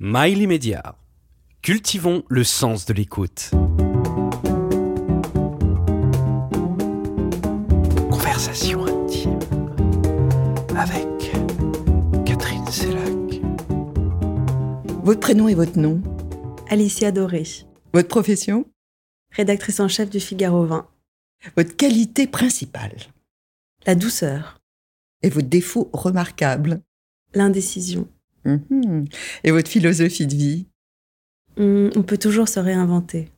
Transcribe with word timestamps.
Mail 0.00 0.42
immédiat. 0.42 0.96
Cultivons 1.62 2.24
le 2.28 2.42
sens 2.42 2.84
de 2.84 2.92
l'écoute. 2.92 3.52
Conversation 8.10 8.84
intime 8.86 9.38
avec 10.76 11.06
Catherine 12.26 12.66
Sellac. 12.66 13.40
Votre 15.04 15.20
prénom 15.20 15.46
et 15.46 15.54
votre 15.54 15.78
nom 15.78 16.02
Alicia 16.68 17.12
Doré, 17.12 17.44
Votre 17.92 18.08
profession 18.08 18.66
rédactrice 19.30 19.78
en 19.78 19.86
chef 19.86 20.10
du 20.10 20.18
Figaro 20.18 20.66
20. 20.66 20.88
Votre 21.56 21.76
qualité 21.76 22.26
principale 22.26 22.96
La 23.86 23.94
douceur, 23.94 24.58
Et 25.22 25.28
votre 25.28 25.48
défaut 25.48 25.88
remarquable 25.92 26.80
l'indécision. 27.32 28.08
Et 29.44 29.50
votre 29.50 29.68
philosophie 29.68 30.26
de 30.26 30.34
vie? 30.34 30.66
Hum, 31.56 31.90
on 31.96 32.02
peut 32.02 32.18
toujours 32.18 32.48
se 32.48 32.60
réinventer. 32.60 33.28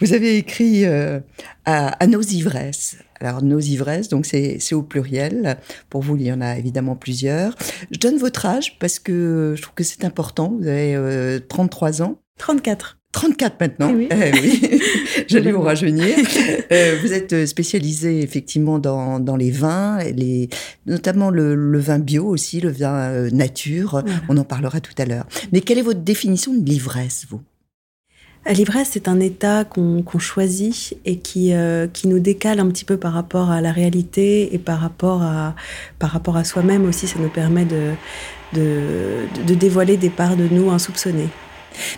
Vous 0.00 0.14
avez 0.14 0.36
écrit 0.36 0.86
euh, 0.86 1.20
à, 1.64 1.88
à 1.88 2.06
nos 2.06 2.22
ivresses. 2.22 2.96
Alors, 3.20 3.42
nos 3.42 3.60
ivresses, 3.60 4.08
donc 4.08 4.26
c'est 4.26 4.58
c'est 4.58 4.74
au 4.74 4.82
pluriel. 4.82 5.58
Pour 5.90 6.02
vous, 6.02 6.16
il 6.16 6.22
y 6.22 6.32
en 6.32 6.40
a 6.40 6.56
évidemment 6.58 6.96
plusieurs. 6.96 7.54
Je 7.90 7.98
donne 7.98 8.16
votre 8.16 8.46
âge 8.46 8.78
parce 8.78 8.98
que 8.98 9.54
je 9.56 9.62
trouve 9.62 9.74
que 9.74 9.84
c'est 9.84 10.04
important. 10.04 10.56
Vous 10.58 10.66
avez 10.66 10.94
euh, 10.94 11.38
33 11.40 12.02
ans. 12.02 12.18
34. 12.38 12.95
34 13.16 13.58
maintenant. 13.60 13.92
Oui. 13.94 14.08
Eh 14.10 14.30
oui. 14.40 14.60
J'allais 15.26 15.50
vous 15.50 15.58
Complètement. 15.58 15.62
rajeunir. 15.62 16.16
Euh, 16.72 16.96
vous 17.00 17.12
êtes 17.12 17.46
spécialisé 17.46 18.22
effectivement 18.22 18.80
dans, 18.80 19.20
dans 19.20 19.36
les 19.36 19.52
vins, 19.52 19.98
les, 20.02 20.48
notamment 20.86 21.30
le, 21.30 21.54
le 21.54 21.78
vin 21.78 22.00
bio 22.00 22.26
aussi, 22.26 22.60
le 22.60 22.70
vin 22.70 22.92
euh, 22.94 23.30
nature. 23.30 23.90
Voilà. 24.04 24.20
On 24.28 24.36
en 24.36 24.42
parlera 24.44 24.80
tout 24.80 24.92
à 24.98 25.04
l'heure. 25.04 25.26
Mais 25.52 25.60
quelle 25.60 25.78
est 25.78 25.82
votre 25.82 26.00
définition 26.00 26.52
de 26.52 26.64
l'ivresse, 26.68 27.24
vous? 27.30 27.40
Euh, 28.48 28.52
L'ivresse, 28.52 28.88
c'est 28.92 29.06
un 29.06 29.20
état 29.20 29.64
qu'on 29.64 30.02
choisit 30.18 30.96
et 31.04 31.18
qui, 31.18 31.52
euh, 31.52 31.86
qui 31.86 32.08
nous 32.08 32.18
décale 32.18 32.58
un 32.58 32.68
petit 32.68 32.84
peu 32.84 32.96
par 32.96 33.12
rapport 33.12 33.50
à 33.50 33.60
la 33.60 33.70
réalité 33.70 34.52
et 34.54 34.58
par 34.58 34.80
rapport 34.80 35.22
à, 35.22 35.54
par 36.00 36.10
rapport 36.10 36.36
à 36.36 36.42
soi-même 36.44 36.84
aussi. 36.84 37.06
Ça 37.06 37.18
nous 37.20 37.28
permet 37.30 37.64
de, 37.64 37.92
de, 38.54 39.26
de 39.46 39.54
dévoiler 39.54 39.96
des 39.96 40.10
parts 40.10 40.36
de 40.36 40.48
nous 40.50 40.70
insoupçonnées. 40.70 41.28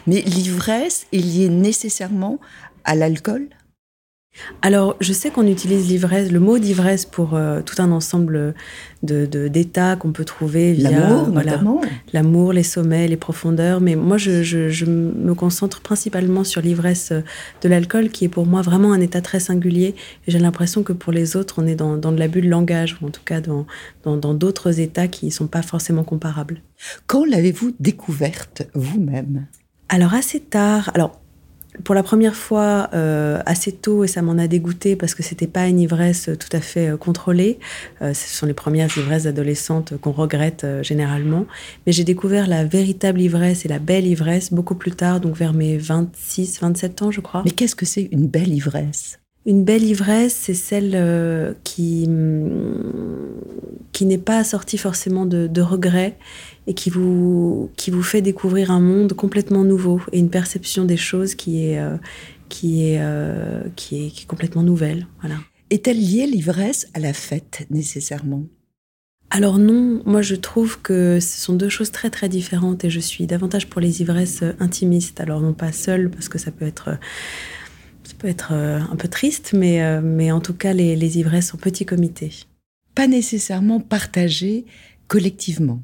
Mais 0.07 0.21
l'ivresse 0.23 1.07
est 1.13 1.19
liée 1.19 1.49
nécessairement 1.49 2.39
à 2.85 2.95
l'alcool 2.95 3.49
Alors, 4.63 4.95
je 5.01 5.13
sais 5.13 5.31
qu'on 5.31 5.47
utilise 5.49 5.89
l'ivresse, 5.89 6.31
le 6.31 6.39
mot 6.39 6.59
d'ivresse 6.59 7.05
pour 7.05 7.35
euh, 7.35 7.61
tout 7.63 7.75
un 7.83 7.91
ensemble 7.91 8.55
de 9.03 9.27
d'états 9.49 9.97
qu'on 9.97 10.13
peut 10.13 10.25
trouver 10.25 10.73
via 10.75 10.91
L'amour, 10.91 11.31
voilà, 11.33 11.53
notamment. 11.53 11.81
l'amour, 12.13 12.53
les 12.53 12.63
sommets, 12.63 13.09
les 13.09 13.17
profondeurs. 13.17 13.81
Mais 13.81 13.97
moi, 13.97 14.17
je, 14.17 14.43
je- 14.45 14.69
je 14.69 14.85
me 14.87 15.35
concentre 15.35 15.81
principalement 15.81 16.45
sur 16.45 16.61
l'ivresse 16.63 17.13
de 17.63 17.69
l'alcool, 17.69 18.11
qui 18.11 18.25
est 18.27 18.29
pour 18.29 18.47
moi 18.47 18.63
vraiment 18.63 18.93
un 18.93 19.01
état 19.01 19.21
très 19.21 19.41
singulier. 19.41 19.95
Et 20.27 20.31
j'ai 20.31 20.39
l'impression 20.39 20.83
que 20.85 20.93
pour 20.93 21.13
les 21.13 21.35
autres, 21.37 21.57
on 21.61 21.67
est 21.67 21.75
dans, 21.77 21.97
dans 21.97 22.13
de 22.13 22.19
l'abus 22.19 22.43
de 22.43 22.49
langage, 22.49 22.97
ou 23.01 23.07
en 23.07 23.11
tout 23.11 23.25
cas 23.25 23.41
dans- 23.41 23.67
dans 24.05 24.35
d'autres 24.35 24.79
états 24.79 25.09
qui 25.09 25.27
ne 25.27 25.31
sont 25.33 25.49
pas 25.49 25.63
forcément 25.63 26.05
comparables. 26.05 26.63
Quand 27.09 27.25
l'avez-vous 27.25 27.73
découverte 27.81 28.63
vous-même? 28.75 29.47
Alors 29.89 30.15
assez 30.15 30.41
tard, 30.41 30.91
alors 30.95 31.19
pour 31.85 31.95
la 31.95 32.03
première 32.03 32.35
fois 32.35 32.91
euh, 32.93 33.41
assez 33.47 33.73
tôt 33.73 34.05
et 34.05 34.09
ça 34.09 34.23
m'en 34.23 34.39
a 34.39 34.47
dégoûté 34.47 34.97
parce 34.97 35.15
que 35.15 35.23
c'était 35.23 35.47
pas 35.47 35.67
une 35.67 35.81
ivresse 35.81 36.31
tout 36.39 36.57
à 36.57 36.61
fait 36.61 36.91
euh, 36.91 36.97
contrôlée. 36.97 37.59
Euh, 38.03 38.15
ce 38.15 38.37
sont 38.37 38.47
les 38.47 38.55
premières 38.55 38.97
ivresses 38.99 39.27
adolescentes 39.27 39.95
qu'on 39.99 40.13
regrette 40.13 40.67
généralement. 40.83 41.47
Mais 41.87 41.93
j'ai 41.93 42.05
découvert 42.05 42.47
la 42.47 42.65
véritable 42.65 43.21
ivresse 43.21 43.65
et 43.65 43.69
la 43.69 43.79
belle 43.79 44.07
ivresse 44.07 44.53
beaucoup 44.53 44.75
plus 44.75 44.93
tard, 44.93 45.21
donc 45.21 45.37
vers 45.37 45.53
mes 45.53 45.79
26, 45.79 46.61
27 46.61 47.03
ans 47.03 47.11
je 47.11 47.21
crois. 47.21 47.43
Mais 47.45 47.51
qu'est-ce 47.51 47.77
que 47.77 47.87
c'est 47.87 48.09
une 48.13 48.27
belle 48.27 48.53
ivresse? 48.53 49.19
Une 49.47 49.65
belle 49.65 49.85
ivresse, 49.85 50.35
c'est 50.35 50.53
celle 50.53 51.55
qui, 51.65 52.07
qui 53.93 54.05
n'est 54.05 54.19
pas 54.19 54.39
assortie 54.39 54.77
forcément 54.77 55.25
de, 55.25 55.47
de 55.47 55.63
regrets 55.63 56.19
et 56.69 56.75
qui 56.75 56.91
vous, 56.91 57.71
qui 57.77 57.91
vous 57.91 58.03
fait 58.03 58.21
découvrir 58.21 58.71
un 58.71 58.79
monde 58.79 59.15
complètement 59.15 59.65
nouveau 59.65 60.03
et 60.13 60.19
une 60.19 60.29
perception 60.29 60.85
des 60.85 60.99
choses 60.99 61.35
qui 61.35 61.65
est, 61.65 61.79
euh, 61.81 61.97
qui 62.51 62.85
est, 62.85 62.99
euh, 63.01 63.63
qui 63.75 64.05
est, 64.05 64.11
qui 64.11 64.25
est 64.25 64.27
complètement 64.27 64.63
nouvelle. 64.63 65.07
Voilà. 65.21 65.37
Est-elle 65.71 65.99
liée 65.99 66.27
l'ivresse 66.27 66.87
à 66.93 67.01
la 67.01 67.15
fête 67.15 67.67
nécessairement? 67.71 68.45
Alors 69.31 69.59
non, 69.59 70.03
moi 70.05 70.21
je 70.21 70.35
trouve 70.35 70.81
que 70.83 71.21
ce 71.21 71.41
sont 71.41 71.55
deux 71.55 71.71
choses 71.71 71.91
très 71.91 72.11
très 72.11 72.29
différentes 72.29 72.85
et 72.85 72.91
je 72.91 73.01
suis 73.01 73.27
davantage 73.27 73.69
pour 73.69 73.81
les 73.81 74.03
ivresses 74.03 74.43
euh, 74.43 74.53
intimistes. 74.61 75.21
Alors 75.21 75.41
non 75.41 75.55
pas 75.55 75.73
seule 75.73 76.11
parce 76.11 76.29
que 76.29 76.37
ça 76.37 76.51
peut 76.51 76.67
être, 76.67 76.99
ça 78.05 78.13
peut 78.19 78.29
être 78.29 78.53
un 78.53 78.97
peu 78.97 79.09
triste, 79.09 79.55
mais, 79.55 80.01
mais 80.03 80.33
en 80.33 80.41
tout 80.41 80.55
cas 80.55 80.75
les, 80.75 80.97
les 80.97 81.19
ivresses 81.19 81.55
en 81.55 81.57
petit 81.57 81.87
comité. 81.87 82.31
Pas 82.95 83.07
nécessairement 83.07 83.81
partagée 83.81 84.67
collectivement. 85.07 85.83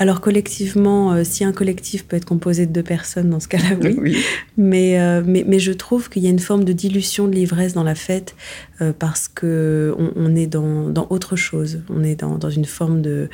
Alors 0.00 0.22
collectivement, 0.22 1.12
euh, 1.12 1.24
si 1.24 1.44
un 1.44 1.52
collectif 1.52 2.06
peut 2.06 2.16
être 2.16 2.24
composé 2.24 2.64
de 2.64 2.72
deux 2.72 2.82
personnes, 2.82 3.28
dans 3.28 3.38
ce 3.38 3.48
cas-là, 3.48 3.76
oui. 3.82 4.16
Mais, 4.56 4.98
euh, 4.98 5.22
mais, 5.24 5.44
mais 5.46 5.58
je 5.58 5.72
trouve 5.72 6.08
qu'il 6.08 6.22
y 6.22 6.26
a 6.26 6.30
une 6.30 6.38
forme 6.38 6.64
de 6.64 6.72
dilution 6.72 7.28
de 7.28 7.34
l'ivresse 7.34 7.74
dans 7.74 7.82
la 7.82 7.94
fête 7.94 8.34
euh, 8.80 8.94
parce 8.98 9.28
que 9.28 9.94
on, 9.98 10.10
on 10.16 10.34
est 10.34 10.46
dans, 10.46 10.88
dans 10.88 11.06
autre 11.10 11.36
chose. 11.36 11.82
On 11.90 12.02
est 12.02 12.16
dans, 12.16 12.38
dans 12.38 12.48
une 12.48 12.64
forme 12.64 13.02
de, 13.02 13.28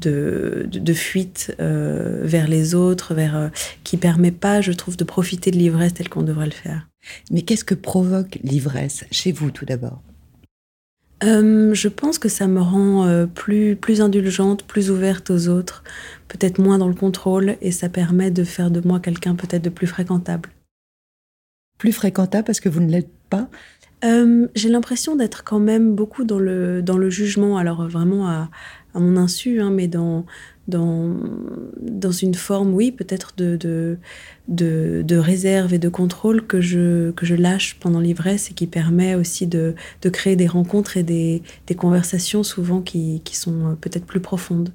de, 0.00 0.68
de, 0.70 0.78
de 0.78 0.92
fuite 0.94 1.52
euh, 1.58 2.20
vers 2.22 2.46
les 2.46 2.76
autres, 2.76 3.12
vers 3.12 3.36
euh, 3.36 3.48
qui 3.82 3.96
permet 3.96 4.30
pas, 4.30 4.60
je 4.60 4.70
trouve, 4.70 4.96
de 4.96 5.04
profiter 5.04 5.50
de 5.50 5.56
l'ivresse 5.56 5.94
telle 5.94 6.08
qu'on 6.08 6.22
devrait 6.22 6.46
le 6.46 6.52
faire. 6.52 6.88
Mais 7.32 7.42
qu'est-ce 7.42 7.64
que 7.64 7.74
provoque 7.74 8.38
l'ivresse 8.44 9.04
chez 9.10 9.32
vous 9.32 9.50
tout 9.50 9.64
d'abord? 9.64 10.00
Euh, 11.24 11.72
je 11.72 11.88
pense 11.88 12.18
que 12.18 12.28
ça 12.28 12.46
me 12.46 12.60
rend 12.60 13.06
euh, 13.06 13.26
plus, 13.26 13.76
plus 13.76 14.00
indulgente, 14.00 14.64
plus 14.64 14.90
ouverte 14.90 15.30
aux 15.30 15.48
autres, 15.48 15.82
peut-être 16.28 16.58
moins 16.58 16.78
dans 16.78 16.88
le 16.88 16.94
contrôle, 16.94 17.56
et 17.62 17.72
ça 17.72 17.88
permet 17.88 18.30
de 18.30 18.44
faire 18.44 18.70
de 18.70 18.86
moi 18.86 19.00
quelqu'un 19.00 19.34
peut-être 19.34 19.62
de 19.62 19.70
plus 19.70 19.86
fréquentable. 19.86 20.50
Plus 21.78 21.92
fréquentable 21.92 22.44
parce 22.44 22.60
que 22.60 22.68
vous 22.68 22.80
ne 22.80 22.90
l'êtes 22.90 23.10
pas? 23.30 23.48
Euh, 24.04 24.48
J'ai 24.54 24.68
l'impression 24.68 25.16
d'être 25.16 25.44
quand 25.44 25.60
même 25.60 25.94
beaucoup 25.94 26.24
dans 26.24 26.38
le, 26.38 26.82
dans 26.82 26.98
le 26.98 27.08
jugement, 27.08 27.56
alors 27.56 27.88
vraiment 27.88 28.28
à, 28.28 28.50
à 28.94 29.00
mon 29.00 29.16
insu, 29.16 29.60
hein, 29.60 29.70
mais 29.70 29.88
dans, 29.88 30.26
dans, 30.68 31.16
dans 31.80 32.10
une 32.10 32.34
forme, 32.34 32.74
oui, 32.74 32.92
peut-être 32.92 33.34
de, 33.36 33.56
de, 33.56 33.98
de, 34.48 35.02
de 35.06 35.16
réserve 35.16 35.74
et 35.74 35.78
de 35.78 35.88
contrôle 35.88 36.46
que 36.46 36.60
je, 36.60 37.10
que 37.12 37.26
je 37.26 37.34
lâche 37.34 37.78
pendant 37.80 38.00
l'ivresse 38.00 38.50
et 38.50 38.54
qui 38.54 38.66
permet 38.66 39.14
aussi 39.14 39.46
de, 39.46 39.74
de 40.02 40.08
créer 40.08 40.36
des 40.36 40.46
rencontres 40.46 40.96
et 40.96 41.02
des, 41.02 41.42
des 41.66 41.74
conversations 41.74 42.42
souvent 42.42 42.80
qui, 42.80 43.20
qui 43.24 43.36
sont 43.36 43.72
euh, 43.72 43.74
peut-être 43.74 44.06
plus 44.06 44.20
profondes. 44.20 44.72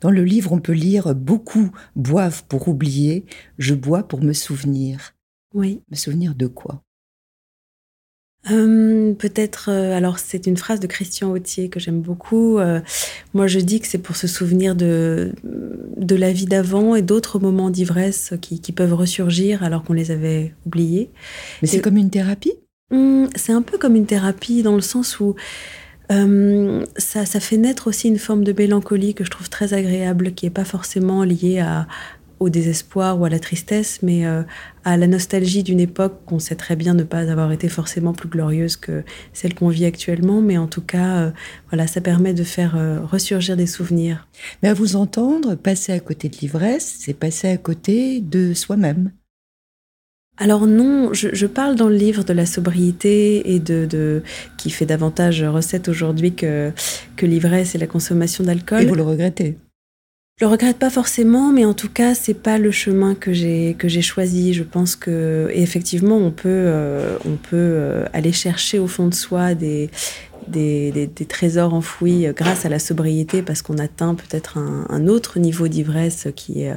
Dans 0.00 0.10
le 0.10 0.24
livre, 0.24 0.52
on 0.52 0.60
peut 0.60 0.72
lire 0.72 1.14
Beaucoup 1.14 1.72
boivent 1.96 2.44
pour 2.48 2.68
oublier, 2.68 3.24
je 3.58 3.74
bois 3.74 4.04
pour 4.04 4.22
me 4.22 4.32
souvenir. 4.32 5.14
Oui. 5.54 5.82
Me 5.90 5.96
souvenir 5.96 6.34
de 6.34 6.46
quoi? 6.46 6.82
Euh, 8.50 9.14
Peut-être, 9.14 9.70
euh, 9.70 9.96
alors 9.96 10.18
c'est 10.18 10.46
une 10.46 10.56
phrase 10.56 10.80
de 10.80 10.86
Christian 10.86 11.30
Autier 11.30 11.68
que 11.68 11.78
j'aime 11.78 12.00
beaucoup. 12.00 12.58
Euh, 12.58 12.80
moi 13.34 13.46
je 13.46 13.60
dis 13.60 13.80
que 13.80 13.86
c'est 13.86 13.98
pour 13.98 14.16
se 14.16 14.26
souvenir 14.26 14.74
de, 14.74 15.32
de 15.44 16.16
la 16.16 16.32
vie 16.32 16.46
d'avant 16.46 16.96
et 16.96 17.02
d'autres 17.02 17.38
moments 17.38 17.70
d'ivresse 17.70 18.34
qui, 18.40 18.60
qui 18.60 18.72
peuvent 18.72 18.94
ressurgir 18.94 19.62
alors 19.62 19.84
qu'on 19.84 19.92
les 19.92 20.10
avait 20.10 20.54
oubliés. 20.66 21.10
Mais 21.60 21.68
c'est 21.68 21.80
comme 21.80 21.96
une 21.96 22.10
thérapie? 22.10 22.54
Hum, 22.90 23.28
c'est 23.36 23.52
un 23.52 23.62
peu 23.62 23.78
comme 23.78 23.94
une 23.94 24.06
thérapie 24.06 24.62
dans 24.62 24.74
le 24.74 24.80
sens 24.82 25.20
où 25.20 25.36
euh, 26.10 26.84
ça, 26.96 27.24
ça 27.24 27.40
fait 27.40 27.56
naître 27.56 27.86
aussi 27.86 28.08
une 28.08 28.18
forme 28.18 28.44
de 28.44 28.52
mélancolie 28.52 29.14
que 29.14 29.24
je 29.24 29.30
trouve 29.30 29.48
très 29.48 29.72
agréable, 29.72 30.32
qui 30.32 30.46
n'est 30.46 30.50
pas 30.50 30.64
forcément 30.64 31.24
liée 31.24 31.60
à, 31.60 31.86
au 32.42 32.48
désespoir 32.48 33.18
ou 33.20 33.24
à 33.24 33.28
la 33.28 33.38
tristesse, 33.38 34.00
mais 34.02 34.26
euh, 34.26 34.42
à 34.84 34.96
la 34.96 35.06
nostalgie 35.06 35.62
d'une 35.62 35.80
époque 35.80 36.24
qu'on 36.26 36.38
sait 36.38 36.56
très 36.56 36.76
bien 36.76 36.94
ne 36.94 37.04
pas 37.04 37.30
avoir 37.30 37.52
été 37.52 37.68
forcément 37.68 38.12
plus 38.12 38.28
glorieuse 38.28 38.76
que 38.76 39.04
celle 39.32 39.54
qu'on 39.54 39.68
vit 39.68 39.84
actuellement, 39.84 40.40
mais 40.40 40.58
en 40.58 40.66
tout 40.66 40.82
cas, 40.82 41.18
euh, 41.18 41.30
voilà, 41.70 41.86
ça 41.86 42.00
permet 42.00 42.34
de 42.34 42.42
faire 42.42 42.76
euh, 42.76 43.00
ressurgir 43.00 43.56
des 43.56 43.66
souvenirs. 43.68 44.26
Mais 44.62 44.68
à 44.68 44.74
vous 44.74 44.96
entendre, 44.96 45.54
passer 45.54 45.92
à 45.92 46.00
côté 46.00 46.28
de 46.28 46.36
l'ivresse, 46.36 46.96
c'est 46.98 47.14
passer 47.14 47.48
à 47.48 47.56
côté 47.56 48.20
de 48.20 48.54
soi-même. 48.54 49.12
Alors 50.38 50.66
non, 50.66 51.12
je, 51.12 51.28
je 51.32 51.46
parle 51.46 51.76
dans 51.76 51.88
le 51.88 51.94
livre 51.94 52.24
de 52.24 52.32
la 52.32 52.46
sobriété 52.46 53.54
et 53.54 53.60
de, 53.60 53.86
de 53.86 54.22
qui 54.58 54.70
fait 54.70 54.86
davantage 54.86 55.44
recette 55.44 55.88
aujourd'hui 55.88 56.34
que, 56.34 56.72
que 57.16 57.26
l'ivresse 57.26 57.74
et 57.74 57.78
la 57.78 57.86
consommation 57.86 58.42
Et 58.42 58.46
d'alcool. 58.48 58.86
vous 58.86 58.94
le 58.94 59.02
regrettez 59.02 59.58
le 60.42 60.48
regrette 60.48 60.76
pas 60.76 60.90
forcément, 60.90 61.52
mais 61.52 61.64
en 61.64 61.72
tout 61.72 61.88
cas, 61.88 62.16
c'est 62.16 62.34
pas 62.34 62.58
le 62.58 62.72
chemin 62.72 63.14
que 63.14 63.32
j'ai 63.32 63.76
que 63.78 63.86
j'ai 63.86 64.02
choisi. 64.02 64.54
Je 64.54 64.64
pense 64.64 64.96
que 64.96 65.48
effectivement, 65.54 66.16
on 66.16 66.32
peut 66.32 66.48
euh, 66.48 67.16
on 67.24 67.36
peut 67.36 67.48
euh, 67.52 68.06
aller 68.12 68.32
chercher 68.32 68.80
au 68.80 68.88
fond 68.88 69.06
de 69.06 69.14
soi 69.14 69.54
des 69.54 69.88
des, 70.48 70.90
des, 70.90 71.26
trésors 71.26 71.72
enfouis 71.72 72.26
grâce 72.34 72.66
à 72.66 72.68
la 72.68 72.80
sobriété 72.80 73.42
parce 73.42 73.62
qu'on 73.62 73.78
atteint 73.78 74.16
peut-être 74.16 74.58
un, 74.58 74.84
un, 74.90 75.06
autre 75.06 75.38
niveau 75.38 75.68
d'ivresse 75.68 76.26
qui 76.34 76.62
est 76.62 76.74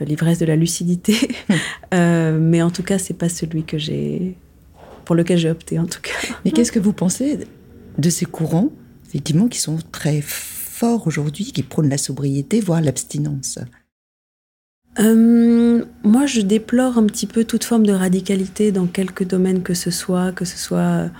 l'ivresse 0.00 0.38
de 0.38 0.46
la 0.46 0.56
lucidité. 0.56 1.14
mais 1.92 2.62
en 2.62 2.70
tout 2.70 2.82
cas, 2.82 2.98
c'est 2.98 3.12
pas 3.12 3.28
celui 3.28 3.64
que 3.64 3.76
j'ai 3.76 4.38
pour 5.04 5.14
lequel 5.16 5.36
j'ai 5.36 5.50
opté 5.50 5.78
en 5.78 5.84
tout 5.84 6.00
cas. 6.00 6.16
Mais 6.46 6.50
qu'est-ce 6.50 6.72
que 6.72 6.80
vous 6.80 6.94
pensez 6.94 7.40
de 7.98 8.08
ces 8.08 8.24
courants 8.24 8.70
effectivement 9.06 9.48
qui 9.48 9.58
sont 9.58 9.76
très 9.92 10.22
aujourd'hui 10.82 11.52
qui 11.52 11.62
prône 11.62 11.88
la 11.88 11.98
sobriété, 11.98 12.60
voire 12.60 12.80
l'abstinence 12.80 13.58
euh, 14.98 15.86
moi, 16.04 16.26
je 16.26 16.42
déplore 16.42 16.98
un 16.98 17.06
petit 17.06 17.26
peu 17.26 17.44
toute 17.44 17.64
forme 17.64 17.86
de 17.86 17.94
radicalité 17.94 18.72
dans 18.72 18.86
quelque 18.86 19.24
domaine 19.24 19.62
que 19.62 19.72
ce 19.72 19.90
soit, 19.90 20.32
que 20.32 20.44
ce 20.44 20.58
soit 20.58 21.10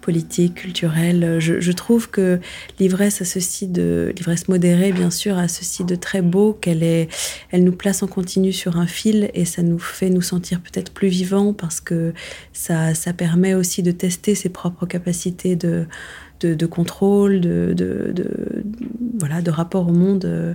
politique, 0.00 0.54
culturel. 0.54 1.38
Je, 1.38 1.72
trouve 1.72 2.08
que 2.08 2.40
l'ivresse 2.80 3.20
a 3.20 3.26
ceci 3.26 3.66
de 3.66 4.14
l'ivresse 4.16 4.48
modérée, 4.48 4.90
bien 4.92 5.10
sûr, 5.10 5.36
a 5.36 5.48
ceci 5.48 5.84
de 5.84 5.94
très 5.96 6.22
beau 6.22 6.54
qu'elle 6.54 6.82
est, 6.82 7.08
elle 7.50 7.62
nous 7.62 7.76
place 7.76 8.02
en 8.02 8.06
continu 8.06 8.54
sur 8.54 8.78
un 8.78 8.86
fil 8.86 9.30
et 9.34 9.44
ça 9.44 9.62
nous 9.62 9.78
fait 9.78 10.08
nous 10.08 10.22
sentir 10.22 10.62
peut-être 10.62 10.92
plus 10.92 11.08
vivants 11.08 11.52
parce 11.52 11.82
que 11.82 12.14
ça, 12.54 12.94
ça 12.94 13.12
permet 13.12 13.52
aussi 13.52 13.82
de 13.82 13.90
tester 13.90 14.34
ses 14.34 14.48
propres 14.48 14.86
capacités 14.86 15.56
de 15.56 15.86
de, 16.40 16.66
contrôle, 16.66 17.40
de, 17.40 17.74
voilà, 19.18 19.42
de 19.42 19.50
rapport 19.50 19.88
au 19.88 19.92
monde, 19.92 20.24
euh, 20.24 20.54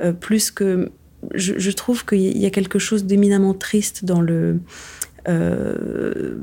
euh, 0.00 0.12
plus 0.12 0.50
que 0.50 0.90
je, 1.34 1.70
trouve 1.70 2.06
qu'il 2.06 2.38
y 2.38 2.46
a 2.46 2.50
quelque 2.50 2.78
chose 2.78 3.04
d'éminemment 3.04 3.52
triste 3.52 4.04
dans 4.04 4.22
le 4.22 4.60
euh, 5.28 6.38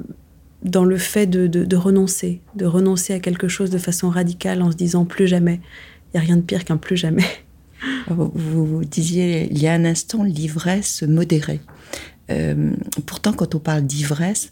dans 0.63 0.85
le 0.85 0.97
fait 0.97 1.27
de, 1.27 1.75
renoncer, 1.75 2.41
de 2.55 2.65
renoncer 2.65 3.13
à 3.13 3.19
quelque 3.19 3.47
chose 3.47 3.69
de 3.69 3.77
façon 3.77 4.09
radicale 4.09 4.61
en 4.61 4.71
se 4.71 4.75
disant 4.75 5.05
plus 5.05 5.27
jamais. 5.27 5.61
Il 6.07 6.17
n'y 6.17 6.23
a 6.23 6.23
rien 6.23 6.35
de 6.35 6.41
pire 6.41 6.65
qu'un 6.65 6.77
plus 6.77 6.97
jamais. 6.97 7.25
Vous, 8.09 8.83
disiez 8.83 9.47
il 9.51 9.59
y 9.59 9.67
a 9.67 9.73
un 9.73 9.85
instant 9.85 10.23
l'ivresse 10.23 11.03
modérée. 11.03 11.61
pourtant, 13.05 13.33
quand 13.33 13.55
on 13.55 13.59
parle 13.59 13.83
d'ivresse, 13.83 14.51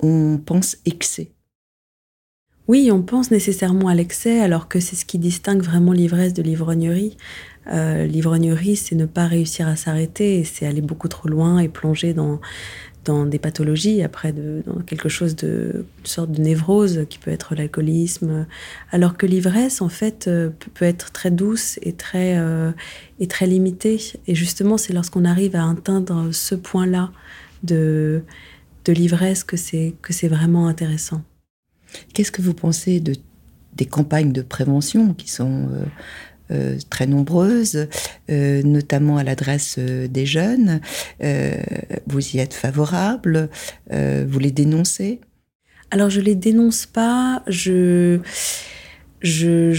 on 0.00 0.38
pense 0.44 0.76
excès. 0.84 1.30
Oui, 2.68 2.90
on 2.90 3.02
pense 3.02 3.30
nécessairement 3.30 3.88
à 3.88 3.94
l'excès, 3.94 4.40
alors 4.40 4.66
que 4.66 4.80
c'est 4.80 4.96
ce 4.96 5.04
qui 5.04 5.18
distingue 5.18 5.62
vraiment 5.62 5.92
l'ivresse 5.92 6.34
de 6.34 6.42
l'ivrognerie. 6.42 7.16
Euh, 7.68 8.06
l'ivrognerie, 8.06 8.74
c'est 8.74 8.96
ne 8.96 9.06
pas 9.06 9.26
réussir 9.26 9.68
à 9.68 9.76
s'arrêter, 9.76 10.42
c'est 10.42 10.66
aller 10.66 10.80
beaucoup 10.80 11.06
trop 11.06 11.28
loin 11.28 11.60
et 11.60 11.68
plonger 11.68 12.12
dans, 12.12 12.40
des 13.26 13.38
pathologies, 13.38 14.02
après 14.02 14.32
dans 14.32 14.80
quelque 14.84 15.08
chose 15.08 15.36
de 15.36 15.86
une 16.00 16.06
sorte 16.06 16.32
de 16.32 16.42
névrose 16.42 17.06
qui 17.08 17.18
peut 17.18 17.30
être 17.30 17.54
l'alcoolisme, 17.54 18.46
alors 18.90 19.16
que 19.16 19.26
l'ivresse 19.26 19.80
en 19.80 19.88
fait 19.88 20.26
euh, 20.26 20.50
peut 20.74 20.84
être 20.84 21.12
très 21.12 21.30
douce 21.30 21.78
et 21.82 21.92
très 21.92 22.36
euh, 22.36 22.72
et 23.20 23.28
très 23.28 23.46
limitée. 23.46 24.00
Et 24.26 24.34
justement, 24.34 24.76
c'est 24.76 24.92
lorsqu'on 24.92 25.24
arrive 25.24 25.54
à 25.54 25.70
atteindre 25.70 26.30
ce 26.32 26.56
point-là 26.56 27.12
de 27.62 28.22
de 28.86 28.92
l'ivresse 28.92 29.44
que 29.44 29.56
c'est 29.56 30.28
vraiment 30.28 30.66
intéressant. 30.66 31.22
Qu'est-ce 32.12 32.32
que 32.32 32.42
vous 32.42 32.54
pensez 32.54 33.00
de, 33.00 33.14
des 33.74 33.86
campagnes 33.86 34.32
de 34.32 34.42
prévention 34.42 35.14
qui 35.14 35.30
sont 35.30 35.68
euh, 35.70 35.84
euh, 36.52 36.78
très 36.90 37.06
nombreuses, 37.06 37.88
euh, 38.30 38.62
notamment 38.62 39.16
à 39.18 39.24
l'adresse 39.24 39.78
des 39.78 40.26
jeunes 40.26 40.80
Vous 41.20 42.28
y 42.34 42.38
êtes 42.38 42.54
favorable 42.54 43.48
Vous 43.90 44.38
les 44.38 44.50
dénoncez? 44.50 45.20
Alors 45.90 46.10
je 46.10 46.20
les 46.20 46.34
dénonce 46.34 46.86
pas. 46.86 47.42
Je 47.46 48.20
je, 49.22 49.72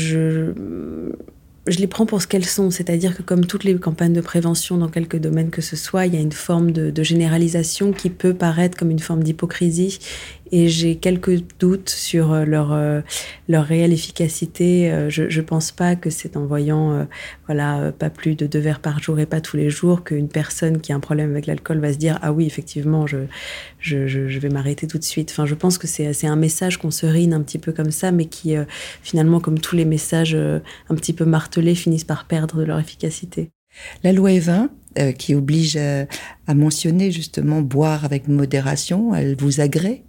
je 1.68 1.80
les 1.80 1.88
prends 1.88 2.06
pour 2.06 2.22
ce 2.22 2.28
qu'elles 2.28 2.46
sont, 2.46 2.72
c'est-à-dire 2.72 3.16
que 3.16 3.22
comme 3.22 3.46
toutes 3.46 3.64
les 3.64 3.76
campagnes 3.76 4.14
de 4.14 4.22
prévention 4.22 4.78
dans 4.78 4.88
quelque 4.88 5.18
domaine 5.18 5.50
que 5.50 5.62
ce 5.62 5.76
soit, 5.76 6.06
il 6.06 6.14
y 6.14 6.18
a 6.18 6.22
une 6.22 6.32
forme 6.32 6.72
de, 6.72 7.04
généralisation 7.04 7.92
qui 7.92 8.10
peut 8.10 8.34
paraître 8.34 8.78
comme 8.78 8.90
une 8.92 9.00
forme 9.00 9.24
d'hypocrisie 9.24 10.00
et 10.52 10.70
j'ai 10.70 10.96
quelques 10.96 11.42
doutes 11.60 11.90
sur 11.90 12.32
euh, 12.32 12.46
leur 12.46 12.72
euh, 12.72 13.02
leur 13.48 13.66
réelle 13.66 13.94
efficacité. 13.94 14.92
Euh, 14.92 15.10
je 15.10 15.30
je 15.30 15.42
pense 15.42 15.72
pas 15.72 15.96
que 15.96 16.10
c'est 16.10 16.38
en 16.38 16.46
voyant 16.46 17.08
voilà 17.46 17.92
pas 17.92 18.10
plus 18.10 18.36
de 18.36 18.48
deux 18.48 18.60
verres 18.60 18.80
par 18.80 19.00
jour 19.00 19.20
et 19.20 19.26
pas 19.26 19.42
tous 19.42 19.58
les 19.58 19.70
jours 19.70 20.04
qu'une 20.04 20.28
personne 20.30 20.80
qui 20.80 20.92
a 20.92 20.96
un 20.96 21.00
problème 21.00 21.32
avec 21.32 21.46
l'alcool 21.46 21.80
va 21.80 21.94
se 21.94 21.98
dire 21.98 22.20
ah 22.22 22.32
oui 22.32 22.46
effectivement 22.46 23.08
je 23.08 23.18
je, 23.80 24.40
vais 24.40 24.50
m'arrêter 24.50 24.88
tout 24.88 24.98
de 24.98 25.04
suite. 25.04 25.32
Enfin 25.32 25.46
je 25.46 25.56
pense 25.56 25.78
que 25.78 25.88
c'est 25.88 26.28
un 26.28 26.36
message 26.36 26.78
qu'on 26.78 26.92
se 26.92 27.06
rine 27.06 27.34
un 27.34 27.42
petit 27.42 27.60
peu 27.60 27.72
comme 27.72 27.92
ça 27.92 28.12
mais 28.12 28.26
qui 28.26 28.56
finalement 29.02 29.40
comme 29.40 29.60
tous 29.60 29.76
les 29.76 29.86
messages 29.86 30.36
un 30.36 30.96
petit 30.96 31.14
peu 31.14 31.26
martelés 31.26 31.76
finissent 31.76 32.04
par 32.04 32.26
perdre 32.26 32.58
de 32.58 32.64
leur 32.64 32.80
efficacité. 32.80 33.52
La 34.04 34.14
loi 34.14 34.32
Evin, 34.32 34.70
euh, 34.98 35.12
qui 35.12 35.36
oblige 35.36 35.78
à, 35.78 36.06
mentionner 36.54 37.12
justement 37.12 37.62
boire 37.62 38.06
avec 38.06 38.28
modération, 38.28 39.14
elle 39.14 39.36
vous 39.36 39.60
agrée? 39.62 40.04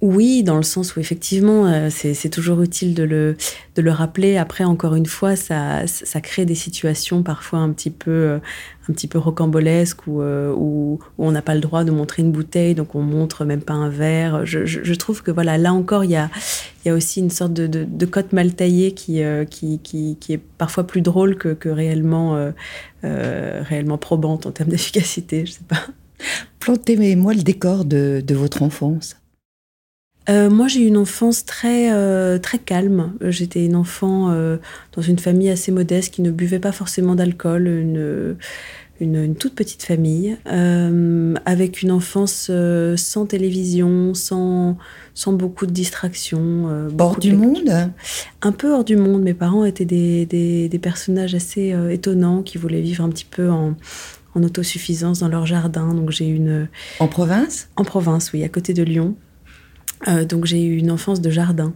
Oui, 0.00 0.44
dans 0.44 0.56
le 0.56 0.62
sens 0.62 0.94
où 0.94 1.00
effectivement, 1.00 1.66
euh, 1.66 1.88
c'est 1.90 2.30
toujours 2.30 2.62
utile 2.62 2.94
de 2.94 3.02
le, 3.02 3.36
de 3.74 3.82
le 3.82 3.90
rappeler. 3.90 4.36
Après, 4.36 4.62
encore 4.62 4.94
une 4.94 5.06
fois, 5.06 5.34
ça, 5.34 5.88
ça 5.88 6.20
crée 6.20 6.44
des 6.44 6.54
situations 6.54 7.24
parfois 7.24 7.58
un 7.58 7.72
petit 7.72 7.90
peu, 7.90 8.10
euh, 8.10 8.38
un 8.88 8.92
petit 8.92 9.08
peu 9.08 9.18
rocambolesques 9.18 10.06
où, 10.06 10.22
euh, 10.22 10.54
où, 10.56 11.00
on 11.18 11.32
n'a 11.32 11.42
pas 11.42 11.56
le 11.56 11.60
droit 11.60 11.82
de 11.82 11.90
montrer 11.90 12.22
une 12.22 12.30
bouteille, 12.30 12.76
donc 12.76 12.94
on 12.94 13.02
montre 13.02 13.44
même 13.44 13.60
pas 13.60 13.74
un 13.74 13.88
verre. 13.88 14.46
Je, 14.46 14.64
je, 14.66 14.94
trouve 14.94 15.24
que 15.24 15.32
voilà, 15.32 15.58
là 15.58 15.72
encore, 15.72 16.04
il 16.04 16.12
y 16.12 16.16
a, 16.16 16.30
il 16.84 16.88
y 16.88 16.90
a 16.92 16.94
aussi 16.94 17.18
une 17.18 17.30
sorte 17.30 17.52
de, 17.52 17.66
de, 17.66 17.82
de 17.82 18.06
cote 18.06 18.32
mal 18.32 18.54
taillée 18.54 18.92
qui, 18.92 19.22
qui, 19.50 19.80
qui, 19.80 20.16
qui, 20.20 20.32
est 20.32 20.40
parfois 20.58 20.86
plus 20.86 21.00
drôle 21.02 21.36
que, 21.36 21.54
que 21.54 21.68
réellement, 21.68 22.52
réellement 23.02 23.98
probante 23.98 24.46
en 24.46 24.52
termes 24.52 24.70
d'efficacité. 24.70 25.44
Je 25.44 25.52
sais 25.52 25.64
pas. 25.66 25.80
Plantez-moi 26.60 27.34
le 27.34 27.42
décor 27.42 27.84
de, 27.84 28.22
de 28.24 28.34
votre 28.36 28.62
enfance. 28.62 29.16
Euh, 30.28 30.50
moi, 30.50 30.68
j'ai 30.68 30.80
eu 30.80 30.86
une 30.86 30.96
enfance 30.96 31.44
très, 31.44 31.92
euh, 31.92 32.38
très 32.38 32.58
calme. 32.58 33.14
J'étais 33.22 33.64
une 33.64 33.76
enfant 33.76 34.30
euh, 34.30 34.58
dans 34.94 35.02
une 35.02 35.18
famille 35.18 35.48
assez 35.48 35.72
modeste 35.72 36.12
qui 36.12 36.22
ne 36.22 36.30
buvait 36.30 36.58
pas 36.58 36.72
forcément 36.72 37.14
d'alcool, 37.14 37.66
une, 37.66 38.36
une, 39.00 39.34
toute 39.36 39.54
petite 39.54 39.82
famille, 39.82 40.36
avec 41.46 41.82
une 41.82 41.92
enfance 41.92 42.50
sans 42.96 43.26
télévision, 43.26 44.12
sans, 44.12 44.76
sans 45.14 45.32
beaucoup 45.32 45.66
de 45.66 45.72
distractions. 45.72 46.88
hors 46.98 47.18
du 47.18 47.32
monde 47.32 47.90
Un 48.42 48.52
peu 48.52 48.72
hors 48.72 48.84
du 48.84 48.96
monde. 48.96 49.22
Mes 49.22 49.34
parents 49.34 49.64
étaient 49.64 49.84
des, 49.86 50.26
des, 50.26 50.68
des 50.68 50.78
personnages 50.78 51.34
assez 51.34 51.74
étonnants 51.90 52.42
qui 52.42 52.58
voulaient 52.58 52.82
vivre 52.82 53.04
un 53.04 53.08
petit 53.08 53.24
peu 53.24 53.48
en, 53.48 53.76
en 54.34 54.42
autosuffisance 54.42 55.20
dans 55.20 55.28
leur 55.28 55.46
jardin. 55.46 55.94
Donc 55.94 56.10
j'ai 56.10 56.26
une... 56.26 56.68
En 56.98 57.08
province? 57.08 57.68
En 57.76 57.84
province, 57.84 58.32
oui, 58.32 58.42
à 58.42 58.48
côté 58.48 58.74
de 58.74 58.82
Lyon. 58.82 59.14
Euh, 60.06 60.24
donc 60.24 60.44
j'ai 60.44 60.62
eu 60.62 60.76
une 60.76 60.90
enfance 60.90 61.20
de 61.20 61.30
jardin, 61.30 61.74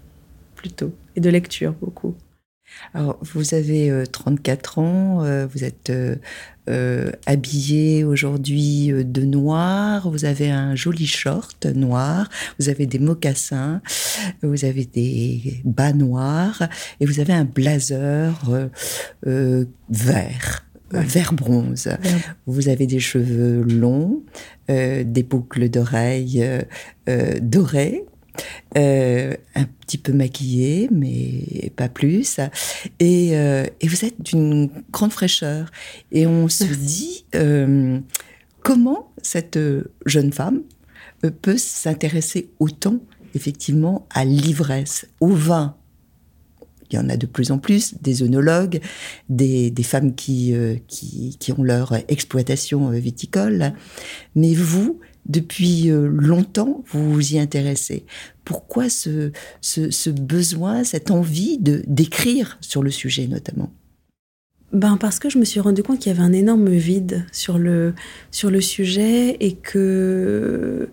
plutôt, 0.54 0.94
et 1.16 1.20
de 1.20 1.30
lecture 1.30 1.74
beaucoup. 1.80 2.14
Alors, 2.94 3.18
vous 3.20 3.54
avez 3.54 4.04
34 4.12 4.78
euh, 4.78 4.82
ans, 4.82 5.24
euh, 5.24 5.46
vous 5.46 5.64
êtes 5.64 5.92
habillé 7.26 8.04
aujourd'hui 8.04 8.92
de 8.92 9.22
noir, 9.22 10.08
vous 10.08 10.24
avez 10.24 10.50
un 10.50 10.76
joli 10.76 11.04
short 11.04 11.66
noir, 11.66 12.28
vous 12.60 12.68
avez 12.68 12.86
des 12.86 13.00
mocassins, 13.00 13.82
vous 14.42 14.64
avez 14.64 14.84
des 14.84 15.60
bas 15.64 15.92
noirs 15.92 16.62
et 17.00 17.06
vous 17.06 17.18
avez 17.18 17.32
un 17.32 17.44
blazer 17.44 18.32
vert. 19.24 20.69
Vert 20.92 21.32
bronze. 21.32 21.88
Vous 22.46 22.68
avez 22.68 22.86
des 22.86 23.00
cheveux 23.00 23.62
longs, 23.62 24.22
euh, 24.70 25.04
des 25.04 25.22
boucles 25.22 25.68
d'oreilles 25.68 26.42
euh, 26.42 26.62
euh, 27.08 27.38
dorées, 27.40 28.04
un 28.74 29.64
petit 29.80 29.98
peu 29.98 30.12
maquillée, 30.12 30.88
mais 30.90 31.70
pas 31.76 31.88
plus. 31.88 32.40
Et, 32.98 33.32
vous 33.82 34.04
êtes 34.04 34.20
d'une 34.22 34.70
grande 34.90 35.12
fraîcheur. 35.12 35.70
Et 36.12 36.26
on 36.26 36.48
se 36.48 36.64
dit 36.64 37.24
comment 38.62 39.12
cette 39.22 39.58
jeune 40.06 40.32
femme 40.32 40.62
peut 41.42 41.58
s'intéresser 41.58 42.50
autant, 42.58 42.98
effectivement, 43.34 44.06
à 44.10 44.24
l'ivresse, 44.24 45.06
au 45.20 45.28
vin, 45.28 45.76
il 46.92 46.96
y 46.96 46.98
en 46.98 47.08
a 47.08 47.16
de 47.16 47.26
plus 47.26 47.50
en 47.50 47.58
plus, 47.58 47.94
des 48.02 48.22
œnologues, 48.22 48.80
des, 49.28 49.72
femmes 49.82 50.14
qui, 50.14 50.54
euh, 50.54 50.76
qui, 50.86 51.36
qui, 51.38 51.52
ont 51.52 51.62
leur 51.62 51.94
exploitation 52.08 52.90
euh, 52.90 52.98
viticole. 52.98 53.72
Mais 54.34 54.54
vous, 54.54 55.00
depuis 55.26 55.90
euh, 55.90 56.06
longtemps, 56.08 56.84
vous 56.88 57.12
vous 57.12 57.34
y 57.34 57.38
intéressez. 57.38 58.04
Pourquoi 58.44 58.88
ce, 58.88 59.32
ce, 59.60 59.90
ce 59.90 60.10
besoin, 60.10 60.84
cette 60.84 61.10
envie 61.10 61.58
de 61.58 61.82
d'écrire 61.86 62.58
sur 62.60 62.82
le 62.82 62.90
sujet 62.90 63.26
notamment? 63.26 63.72
Ben 64.72 64.96
parce 64.98 65.18
que 65.18 65.28
je 65.28 65.38
me 65.38 65.44
suis 65.44 65.58
rendu 65.58 65.82
compte 65.82 65.98
qu'il 65.98 66.12
y 66.12 66.14
avait 66.14 66.24
un 66.24 66.32
énorme 66.32 66.70
vide 66.70 67.26
sur 67.32 67.58
le, 67.58 67.92
sur 68.30 68.52
le 68.52 68.60
sujet 68.60 69.36
et 69.40 69.54
que 69.54 70.90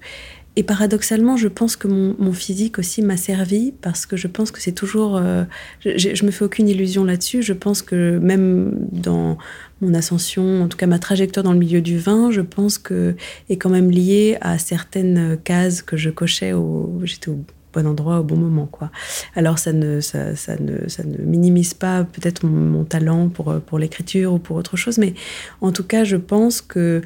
et 0.58 0.64
paradoxalement, 0.64 1.38
je 1.38 1.48
pense 1.48 1.76
que 1.76 1.88
mon, 1.88 2.34
physique 2.34 2.80
aussi 2.80 3.04
m'a 3.04 3.16
servi 3.16 3.74
parce 3.80 4.08
que 4.08 4.18
je 4.18 4.28
pense 4.28 4.50
que 4.50 4.60
c'est 4.60 4.72
toujours. 4.72 5.16
Euh, 5.16 5.44
je, 5.82 6.16
je, 6.16 6.26
me 6.26 6.32
fais 6.32 6.44
aucune 6.44 6.68
illusion 6.68 7.04
là-dessus. 7.04 7.44
Je 7.44 7.54
pense 7.54 7.84
que 7.84 8.18
même 8.18 8.74
dans 8.92 9.38
mon 9.82 9.94
ascension, 9.94 10.64
en 10.64 10.68
tout 10.68 10.76
cas 10.76 10.88
ma 10.88 10.98
trajectoire 10.98 11.44
dans 11.44 11.54
le 11.54 11.60
milieu 11.60 11.80
du 11.80 12.00
vin, 12.00 12.32
je 12.32 12.42
pense 12.42 12.80
que 12.80 13.14
est 13.50 13.58
quand 13.58 13.70
même 13.70 13.92
liée 13.92 14.40
à 14.42 14.58
certaines 14.58 15.38
cases 15.44 15.84
que 15.84 15.96
je 15.96 16.10
cochais. 16.10 16.54
Au, 16.54 17.02
j'étais 17.04 17.30
au 17.30 17.38
bon 17.72 17.86
endroit 17.86 18.22
au 18.22 18.24
bon 18.24 18.38
moment. 18.38 18.68
Alors 19.36 19.60
ça 19.60 19.74
ne, 19.74 20.02
ça 20.02 20.32
ne, 20.60 20.88
ça 20.88 21.04
ne 21.04 21.18
minimise 21.24 21.76
pas 21.76 22.04
peut-être 22.04 22.44
mon, 22.48 22.80
mon, 22.80 22.84
talent 22.84 23.30
pour 23.30 23.62
pour 23.62 23.78
l'écriture 23.78 24.34
ou 24.34 24.40
pour 24.40 24.56
autre 24.56 24.76
chose, 24.76 24.98
mais 24.98 25.14
en 25.62 25.72
tout 25.72 25.84
cas, 25.84 26.04
je 26.04 26.18
pense 26.18 26.62
que 26.62 27.04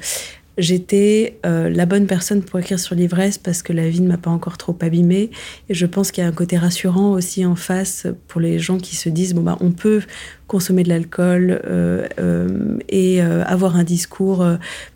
j'étais 0.58 1.38
euh, 1.46 1.68
la 1.70 1.86
bonne 1.86 2.06
personne 2.06 2.42
pour 2.42 2.58
écrire 2.58 2.78
sur 2.78 2.94
l'ivresse 2.94 3.38
parce 3.38 3.62
que 3.62 3.72
la 3.72 3.88
vie 3.88 4.00
ne 4.00 4.08
m'a 4.08 4.18
pas 4.18 4.30
encore 4.30 4.58
trop 4.58 4.76
abîmée. 4.80 5.30
Et 5.68 5.74
je 5.74 5.86
pense 5.86 6.10
qu'il 6.10 6.22
y 6.22 6.26
a 6.26 6.28
un 6.28 6.32
côté 6.32 6.56
rassurant 6.58 7.12
aussi 7.12 7.44
en 7.46 7.56
face 7.56 8.06
pour 8.28 8.40
les 8.40 8.58
gens 8.58 8.78
qui 8.78 8.96
se 8.96 9.08
disent 9.08 9.34
bon 9.34 9.42
bah 9.42 9.56
on 9.60 9.70
peut 9.70 10.02
consommer 10.46 10.82
de 10.82 10.90
l'alcool 10.90 11.60
euh, 11.64 12.06
euh, 12.18 12.78
et 12.88 13.20
avoir 13.20 13.76
un 13.76 13.84
discours 13.84 14.38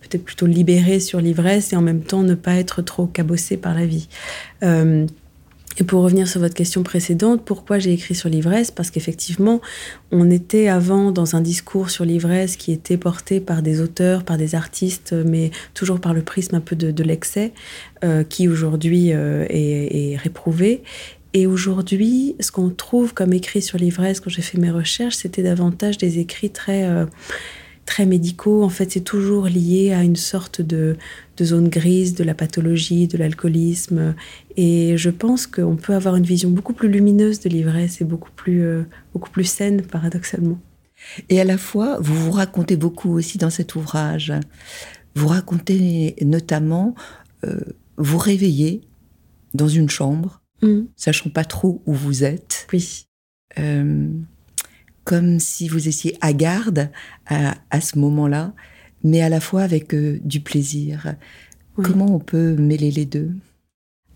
peut-être 0.01 0.25
plutôt 0.25 0.47
libéré 0.47 1.01
sur 1.01 1.21
l'ivresse 1.21 1.73
et 1.73 1.77
en 1.77 1.83
même 1.83 2.03
temps 2.03 2.23
ne 2.23 2.35
pas 2.35 2.55
être 2.55 2.83
trop 2.83 3.07
cabossé 3.07 3.57
par 3.57 3.75
la 3.75 3.87
vie. 3.87 4.09
Et 5.79 5.85
pour 5.85 6.03
revenir 6.03 6.27
sur 6.27 6.41
votre 6.41 6.55
question 6.55 6.83
précédente, 6.83 7.43
pourquoi 7.45 7.79
j'ai 7.79 7.93
écrit 7.93 8.15
sur 8.15 8.29
l'ivresse? 8.29 8.71
Parce 8.71 8.91
qu'effectivement, 8.91 9.61
on 10.11 10.31
était 10.31 10.69
avant 10.69 11.11
dans 11.13 11.37
un 11.37 11.43
discours 11.43 11.91
sur 11.91 12.05
l'ivresse 12.05 12.57
qui 12.57 12.73
était 12.73 12.97
porté 12.97 13.41
par 13.41 13.61
des 13.61 13.81
auteurs, 13.81 14.25
par 14.25 14.39
des 14.39 14.55
artistes, 14.55 15.13
mais 15.13 15.51
toujours 15.75 16.01
par 16.01 16.15
le 16.15 16.23
prisme 16.23 16.55
un 16.55 16.61
peu 16.61 16.77
de, 16.77 17.03
l'excès, 17.03 17.53
euh, 18.05 18.25
qui 18.25 18.49
aujourd'hui 18.49 19.13
euh, 19.13 19.45
est, 19.51 20.13
est, 20.13 20.17
réprouvé. 20.17 20.83
Et 21.35 21.47
aujourd'hui, 21.47 22.35
ce 22.41 22.51
qu'on 22.51 22.71
trouve 22.71 23.13
comme 23.13 23.35
écrit 23.35 23.61
sur 23.61 23.77
l'ivresse, 23.77 24.21
quand 24.21 24.31
j'ai 24.31 24.41
fait 24.41 24.57
mes 24.57 24.71
recherches, 24.71 25.17
c'était 25.17 25.43
davantage 25.43 25.99
des 25.99 26.19
écrits 26.19 26.51
très... 26.51 26.85
Euh, 26.85 27.05
très 27.87 28.05
médicaux. 28.05 28.63
En 28.63 28.69
fait, 28.69 28.93
c'est 28.93 29.01
toujours 29.01 29.47
lié 29.47 29.93
à 29.93 30.03
une 30.03 30.17
sorte 30.17 30.61
de, 30.61 30.97
zone 31.41 31.69
grise 31.69 32.15
de 32.15 32.25
la 32.25 32.35
pathologie, 32.35 33.07
de 33.07 33.17
l'alcoolisme. 33.17 34.15
Et 34.57 34.99
je 34.99 35.11
pense 35.11 35.47
qu'on 35.47 35.77
peut 35.77 35.95
avoir 35.95 36.17
une 36.17 36.25
vision 36.25 36.51
beaucoup 36.51 36.75
plus 36.75 36.89
lumineuse 36.89 37.41
de 37.41 37.49
l'ivresse 37.49 38.01
et 38.01 38.05
beaucoup 38.05 38.33
plus, 38.35 38.63
euh, 38.63 38.83
beaucoup 39.15 39.31
plus 39.31 39.45
saine, 39.45 39.83
paradoxalement. 39.83 40.59
Et 41.29 41.41
à 41.41 41.45
la 41.45 41.57
fois, 41.59 41.99
vous 42.01 42.15
vous 42.15 42.33
racontez 42.33 42.77
beaucoup 42.77 43.13
aussi 43.13 43.39
dans 43.39 43.51
cet 43.51 43.75
ouvrage. 43.75 44.33
Vous 45.15 45.29
racontez 45.29 46.17
notamment 46.23 46.95
euh, 47.45 47.61
vous 47.97 48.19
réveiller 48.19 48.83
dans 49.55 49.69
une 49.69 49.89
chambre, 49.89 50.43
mmh. 50.63 50.81
sachant 50.97 51.31
pas 51.31 51.45
trop 51.45 51.83
où 51.87 51.95
vous 51.95 52.25
êtes. 52.25 52.67
Oui. 52.73 53.07
Euh, 53.59 54.09
comme 55.07 55.39
si 55.39 55.69
vous 55.69 55.89
étiez 55.89 56.19
à 56.21 56.35
garde 56.35 56.91
à, 57.27 57.81
ce 57.81 57.99
moment-là, 57.99 58.53
mais 59.05 59.23
à 59.23 59.29
la 59.29 59.41
fois 59.41 59.63
avec 59.63 59.95
euh, 59.95 60.19
du 60.25 60.41
plaisir. 60.41 61.15
Comment 61.77 62.15
on 62.15 62.19
peut 62.19 62.57
mêler 62.57 62.91
les 62.91 63.05
deux? 63.05 63.31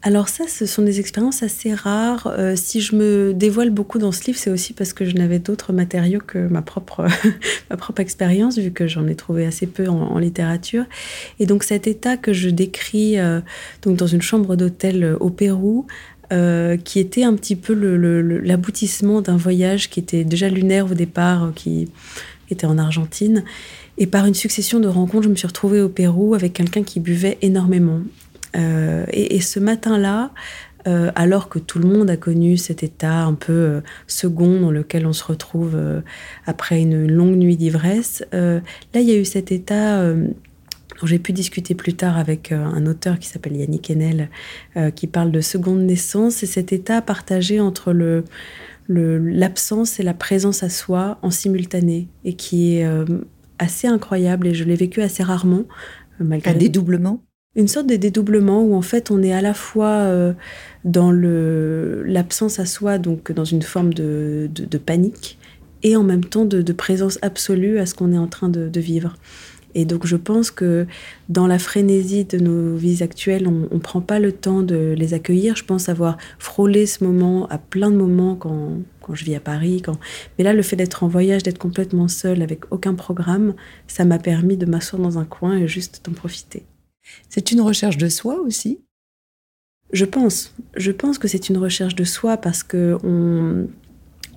Alors 0.03 0.31
ça, 0.31 0.49
ce 0.49 0.65
sont 0.65 0.83
des 0.83 0.99
expériences 0.99 1.43
assez 1.43 1.75
rares. 1.75 2.27
Euh, 2.27 2.57
si 2.57 2.81
je 2.81 2.97
me 2.97 3.35
dévoile 3.35 3.69
beaucoup 3.69 3.99
dans 3.99 4.13
ce 4.13 4.25
livre, 4.25 4.39
c'est 4.39 4.51
aussi 4.51 4.73
parce 4.73 4.95
que 4.95 5.05
je 5.05 5.15
n'avais 5.15 5.39
d'autres 5.39 5.75
matériaux 5.75 6.23
que 6.27 6.39
ma 6.39 6.63
propre, 6.63 7.07
ma 7.71 7.77
propre 7.77 8.01
expérience, 8.01 8.59
vu 8.59 8.71
que 8.71 8.89
j'en 8.89 9.07
ai 9.07 9.15
trouvé 9.15 9.45
assez 9.45 9.67
peu 9.67 9.89
en, 9.89 10.19
littérature. 10.19 10.87
Et 11.39 11.45
donc 11.45 11.65
cet 11.65 11.87
état 11.87 12.17
que 12.17 12.33
je 12.33 12.49
décris 12.49 13.19
euh, 13.19 13.43
donc 13.83 13.97
dans 13.97 14.07
une 14.07 14.23
chambre 14.23 14.57
d'hôtel 14.57 15.17
au 15.21 15.29
Pérou, 15.29 15.87
euh, 16.33 16.77
qui 16.77 17.01
était 17.01 17.25
un 17.25 17.35
petit 17.35 17.57
peu 17.57 17.75
l'aboutissement 17.75 19.21
d'un 19.21 19.37
voyage 19.37 19.91
qui 19.91 19.99
était 19.99 20.23
déjà 20.23 20.49
lunaire 20.49 20.87
au 20.89 20.95
départ, 20.95 21.45
euh, 21.45 21.51
qui 21.53 21.89
était 22.51 22.67
en 22.67 22.79
Argentine. 22.79 23.43
Et 23.99 24.07
par 24.07 24.27
une 24.27 24.35
succession 24.35 24.79
de 24.79 24.87
rencontres, 24.87 25.25
je 25.25 25.29
me 25.29 25.35
suis 25.35 25.49
retrouvée 25.49 25.81
au 25.81 25.89
Pérou 25.89 26.35
avec 26.35 26.53
quelqu'un 26.53 26.85
qui 26.85 27.01
buvait 27.01 27.37
énormément. 27.43 28.01
Euh, 28.57 29.07
et, 29.13 29.41
ce 29.41 29.59
matin-là, 29.59 30.31
alors 31.15 31.51
que 31.51 31.59
tout 31.59 31.79
le 31.79 31.87
monde 31.87 32.09
a 32.09 32.17
connu 32.17 32.57
cet 32.57 32.83
état 32.83 33.25
un 33.25 33.35
peu 33.35 33.83
second 34.07 34.61
dans 34.61 34.71
lequel 34.71 35.05
on 35.07 35.13
se 35.13 35.23
retrouve 35.23 35.77
après 36.47 36.81
une 36.81 37.07
longue 37.07 37.37
nuit 37.37 37.59
d'ivresse, 37.59 38.25
là, 38.33 38.61
il 38.95 39.03
y 39.03 39.13
a 39.13 39.17
eu 39.17 39.27
cet 39.27 39.53
état 39.53 40.03
j'ai 41.07 41.19
pu 41.19 41.33
discuter 41.33 41.75
plus 41.75 41.95
tard 41.95 42.19
avec 42.19 42.52
euh, 42.52 42.64
un 42.64 42.87
auteur 42.87 43.19
qui 43.19 43.28
s'appelle 43.28 43.57
Yannick 43.57 43.90
Enel, 43.90 44.28
euh, 44.76 44.90
qui 44.90 45.07
parle 45.07 45.30
de 45.30 45.40
seconde 45.40 45.80
naissance 45.80 46.42
et 46.42 46.47
cet 46.47 46.73
état 46.73 47.02
partagé 47.02 47.61
entre 47.61 47.92
le 47.92 48.25
l'absence 48.92 50.00
et 50.00 50.02
la 50.02 50.14
présence 50.14 50.64
à 50.64 50.69
soi 50.69 51.21
en 51.23 51.30
simultané 51.30 52.09
et 52.25 52.33
qui 52.33 52.75
est 52.75 52.85
euh, 52.85 53.04
assez 53.61 53.87
incroyable 53.87 54.49
et 54.49 54.54
je 54.54 54.64
l'ai 54.64 54.75
vécu 54.75 55.00
assez 55.00 55.23
rarement. 55.23 55.62
Malgré 56.19 56.50
un 56.50 56.54
dédoublement? 56.54 57.23
Une 57.54 57.69
sorte 57.69 57.87
de 57.87 57.95
dédoublement 57.95 58.64
où 58.64 58.75
en 58.75 58.83
fait 58.83 59.12
on 59.12 59.23
est 59.23 59.33
à 59.33 59.42
la 59.42 59.54
fois 59.54 60.12
dans 60.85 61.12
l'absence 61.12 62.59
à 62.59 62.66
soi, 62.66 62.99
donc 62.99 63.30
dans 63.30 63.45
une 63.45 63.62
forme 63.62 63.95
de, 63.95 64.50
de, 64.52 64.78
panique, 64.78 65.38
et 65.83 65.97
en 65.97 66.02
même 66.02 66.25
temps 66.25 66.45
de, 66.45 66.73
présence 66.73 67.19
absolue 67.23 67.78
à 67.78 67.87
ce 67.87 67.95
qu'on 67.95 68.12
est 68.12 68.19
en 68.19 68.28
train 68.28 68.49
de, 68.49 68.80
vivre. 68.80 69.16
Et 69.75 69.85
donc 69.85 70.07
je 70.07 70.17
pense 70.17 70.50
que 70.50 70.87
dans 71.29 71.47
la 71.47 71.59
frénésie 71.59 72.25
de 72.25 72.39
nos 72.39 72.77
vies 72.77 73.03
actuelles, 73.03 73.47
on 73.47 73.75
ne 73.75 73.81
prend 73.81 74.00
pas 74.00 74.19
le 74.19 74.33
temps 74.33 74.62
de 74.62 74.95
les 74.97 75.15
accueillir. 75.15 75.57
Je 75.57 75.65
pense 75.65 75.89
avoir 75.89 76.17
frôlé 76.39 76.87
ce 76.87 77.05
moment 77.05 77.47
à 77.49 77.59
plein 77.59 77.91
de 77.91 77.97
moments 77.97 78.37
quand, 78.37 78.79
quand 79.00 79.15
je 79.15 79.25
vis 79.25 79.35
à 79.35 79.41
Paris. 79.41 79.83
Quand... 79.83 79.99
Mais 80.39 80.45
là, 80.45 80.53
le 80.53 80.62
fait 80.62 80.77
d'être 80.77 81.05
en 81.05 81.09
voyage, 81.09 81.43
d'être 81.43 81.59
complètement 81.59 82.09
seule, 82.09 82.43
avec 82.43 82.73
aucun 82.73 82.95
programme, 82.95 83.55
ça 83.87 84.05
m'a 84.05 84.19
permis 84.19 84.57
de 84.57 84.67
m'asseoir 84.67 85.00
dans 85.00 85.19
un 85.19 85.25
coin 85.25 85.57
et 85.57 85.69
juste 85.69 86.03
d'en 86.05 86.12
profiter. 86.12 86.65
C'est 87.29 87.53
une 87.53 87.61
recherche 87.61 87.97
de 87.97 88.09
soi 88.09 88.41
aussi? 88.41 88.81
Je 89.93 90.05
pense. 90.05 90.55
Je 90.77 90.93
pense 90.93 91.19
que 91.19 91.27
c'est 91.27 91.49
une 91.49 91.59
recherche 91.59 91.97
de 91.97 92.05
soi 92.05 92.37
parce 92.37 92.62
que 92.62 92.97
on 93.03 93.69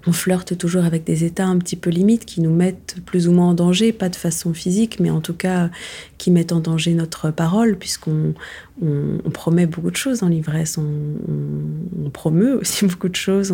on 0.06 0.12
flirte 0.12 0.58
toujours 0.58 0.84
avec 0.84 1.04
des 1.04 1.24
états 1.24 1.46
un 1.46 1.58
petit 1.58 1.76
peu 1.76 1.90
limites 1.90 2.26
qui 2.26 2.42
nous 2.42 2.54
mettent 2.54 2.98
plus 3.06 3.28
ou 3.28 3.32
moins 3.32 3.50
en 3.50 3.54
danger, 3.54 3.94
pas 3.94 4.10
de 4.10 4.16
façon 4.16 4.54
physique, 4.54 5.00
mais 5.00 5.10
en 5.10 5.22
tout 5.22 5.34
cas 5.34 5.70
qui 6.18 6.30
mettent 6.32 6.52
en 6.52 6.60
danger 6.60 6.94
notre 6.94 7.32
parole, 7.32 7.78
puisqu'on 7.78 8.34
on, 8.82 9.30
promet 9.32 9.66
beaucoup 9.66 9.92
de 9.92 9.96
choses 9.96 10.24
en 10.24 10.28
l'ivresse, 10.28 10.78
on, 10.78 12.10
promeut 12.10 12.60
aussi 12.60 12.86
beaucoup 12.88 13.10
de 13.10 13.16
choses, 13.16 13.54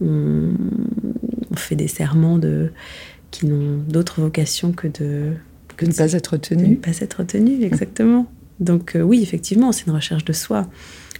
on, 0.00 0.52
fait 1.56 1.76
des 1.76 1.88
serments 1.88 2.38
de, 2.38 2.70
qui 3.30 3.46
n'ont 3.46 3.78
d'autre 3.88 4.20
vocation 4.20 4.72
que 4.72 4.86
de... 4.86 5.32
Que 5.76 5.86
ne 5.86 5.92
pas 5.92 6.12
être 6.12 6.36
tenu. 6.36 6.68
Ne 6.68 6.74
pas 6.76 6.98
être 7.00 7.24
tenu, 7.24 7.64
exactement. 7.64 8.26
Donc 8.60 8.94
euh, 8.94 9.00
oui, 9.00 9.22
effectivement, 9.22 9.72
c'est 9.72 9.86
une 9.86 9.94
recherche 9.94 10.24
de 10.24 10.32
soi, 10.32 10.68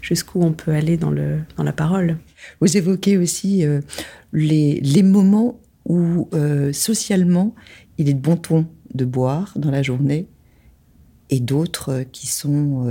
jusqu'où 0.01 0.43
on 0.43 0.53
peut 0.53 0.73
aller 0.73 0.97
dans, 0.97 1.11
le, 1.11 1.41
dans 1.57 1.65
la 1.65 1.73
parole. 1.73 2.19
Vous 2.61 2.77
évoquez 2.77 3.19
aussi 3.19 3.65
euh, 3.65 3.81
les, 4.33 4.81
les, 4.81 5.03
moments 5.03 5.61
où 5.87 6.29
euh, 6.35 6.73
socialement 6.73 7.55
il 7.99 8.09
est 8.09 8.15
de 8.15 8.21
bon 8.21 8.37
ton 8.37 8.67
de 8.95 9.05
boire 9.05 9.53
dans 9.57 9.71
la 9.71 9.83
journée 9.83 10.27
et 11.31 11.41
d'autres 11.41 12.05
qui 12.11 12.27
sont 12.27 12.87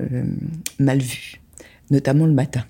euh, 0.00 0.24
mal 0.78 0.98
vus, 0.98 1.40
notamment 1.90 2.26
le 2.26 2.32
matin. 2.32 2.64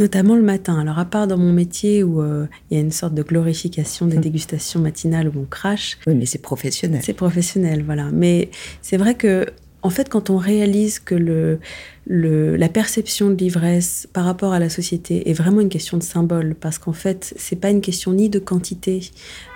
Notamment 0.00 0.36
le 0.36 0.42
matin. 0.42 0.78
Alors, 0.78 0.98
à 0.98 1.04
part 1.04 1.26
dans 1.26 1.38
mon 1.38 1.52
métier 1.52 2.04
où 2.04 2.22
il 2.22 2.76
y 2.76 2.76
a 2.76 2.80
une 2.80 2.92
sorte 2.92 3.14
de 3.14 3.22
glorification 3.22 4.06
des 4.06 4.16
hum. 4.16 4.22
dégustations 4.22 4.80
matinales 4.80 5.28
où 5.28 5.40
on 5.40 5.44
crache. 5.44 5.98
Oui, 6.06 6.14
mais 6.14 6.26
c'est 6.26 6.42
professionnel. 6.42 7.00
C'est 7.04 7.14
professionnel, 7.14 7.82
voilà. 7.84 8.10
Mais 8.12 8.50
c'est 8.80 8.96
vrai 8.96 9.14
que 9.14 9.46
en 9.82 9.90
fait, 9.90 10.08
quand 10.08 10.30
on 10.30 10.36
réalise 10.36 10.98
que 10.98 11.58
la 12.06 12.68
perception 12.68 13.30
de 13.30 13.36
l'ivresse 13.36 14.08
par 14.12 14.24
rapport 14.24 14.52
à 14.52 14.58
la 14.58 14.68
société 14.68 15.30
est 15.30 15.34
vraiment 15.34 15.60
une 15.60 15.68
question 15.68 15.96
de 15.96 16.02
symbole, 16.02 16.56
parce 16.58 16.78
qu'en 16.78 16.92
fait, 16.92 17.32
c'est 17.36 17.56
pas 17.56 17.70
une 17.70 17.80
question 17.80 18.12
ni 18.12 18.28
de 18.28 18.38
quantité, 18.38 19.10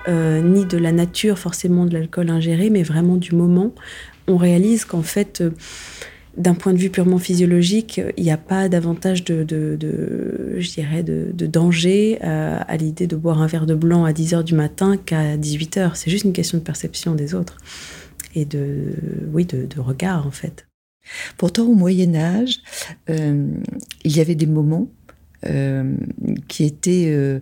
euh, 0.09 0.41
ni 0.41 0.65
de 0.65 0.79
la 0.79 0.93
nature 0.93 1.39
forcément 1.39 1.87
de 1.87 1.95
l'alcool 1.95 2.31
ingéré, 2.31 2.71
mais 2.71 2.85
vraiment 2.85 3.17
du 3.17 3.35
moment, 3.35 3.73
on 4.29 4.37
réalise 4.37 4.85
qu'en 4.85 5.03
fait, 5.03 5.41
euh, 5.41 5.51
d'un 6.37 6.55
point 6.55 6.73
de 6.73 6.79
vue 6.79 6.89
purement 6.89 7.19
physiologique, 7.19 8.01
il 8.17 8.23
n'y 8.23 8.31
a 8.31 8.39
pas 8.39 8.69
davantage 8.69 9.25
de, 9.25 9.45
je 10.57 10.71
dirais, 10.71 11.03
de, 11.03 11.47
danger 11.47 12.19
à, 12.23 12.63
à 12.63 12.77
l'idée 12.77 13.07
de 13.07 13.17
boire 13.17 13.43
un 13.43 13.47
verre 13.47 13.67
de 13.67 13.75
blanc 13.75 14.05
à 14.05 14.13
10 14.15 14.35
heures 14.35 14.45
du 14.45 14.55
matin 14.55 14.97
qu'à 14.97 15.37
18 15.37 15.77
heures. 15.77 15.97
C'est 15.97 16.11
juste 16.11 16.25
une 16.25 16.33
question 16.33 16.57
de 16.57 16.63
perception 16.63 17.15
des 17.15 17.35
autres 17.35 17.59
et 18.35 18.45
de, 18.45 18.95
oui, 19.33 19.45
de, 19.45 19.81
regard 19.81 20.27
en 20.27 20.31
fait. 20.31 20.67
Pourtant, 21.37 21.65
au 21.65 21.75
Moyen 21.75 22.15
Âge, 22.15 22.61
euh, 23.11 23.49
il 24.05 24.17
y 24.17 24.21
avait 24.21 24.37
des 24.37 24.47
moments 24.47 24.89
euh, 25.47 25.97
qui 26.47 26.65
étaient 26.65 27.09
euh, 27.09 27.41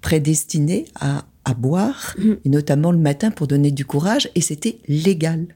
prédestinés 0.00 0.86
à, 0.98 1.24
à 1.44 1.54
boire, 1.54 2.16
mm. 2.18 2.32
et 2.44 2.48
notamment 2.48 2.90
le 2.90 2.98
matin 2.98 3.30
pour 3.30 3.46
donner 3.46 3.70
du 3.70 3.84
courage, 3.84 4.28
et 4.34 4.40
c'était 4.40 4.78
légal. 4.88 5.46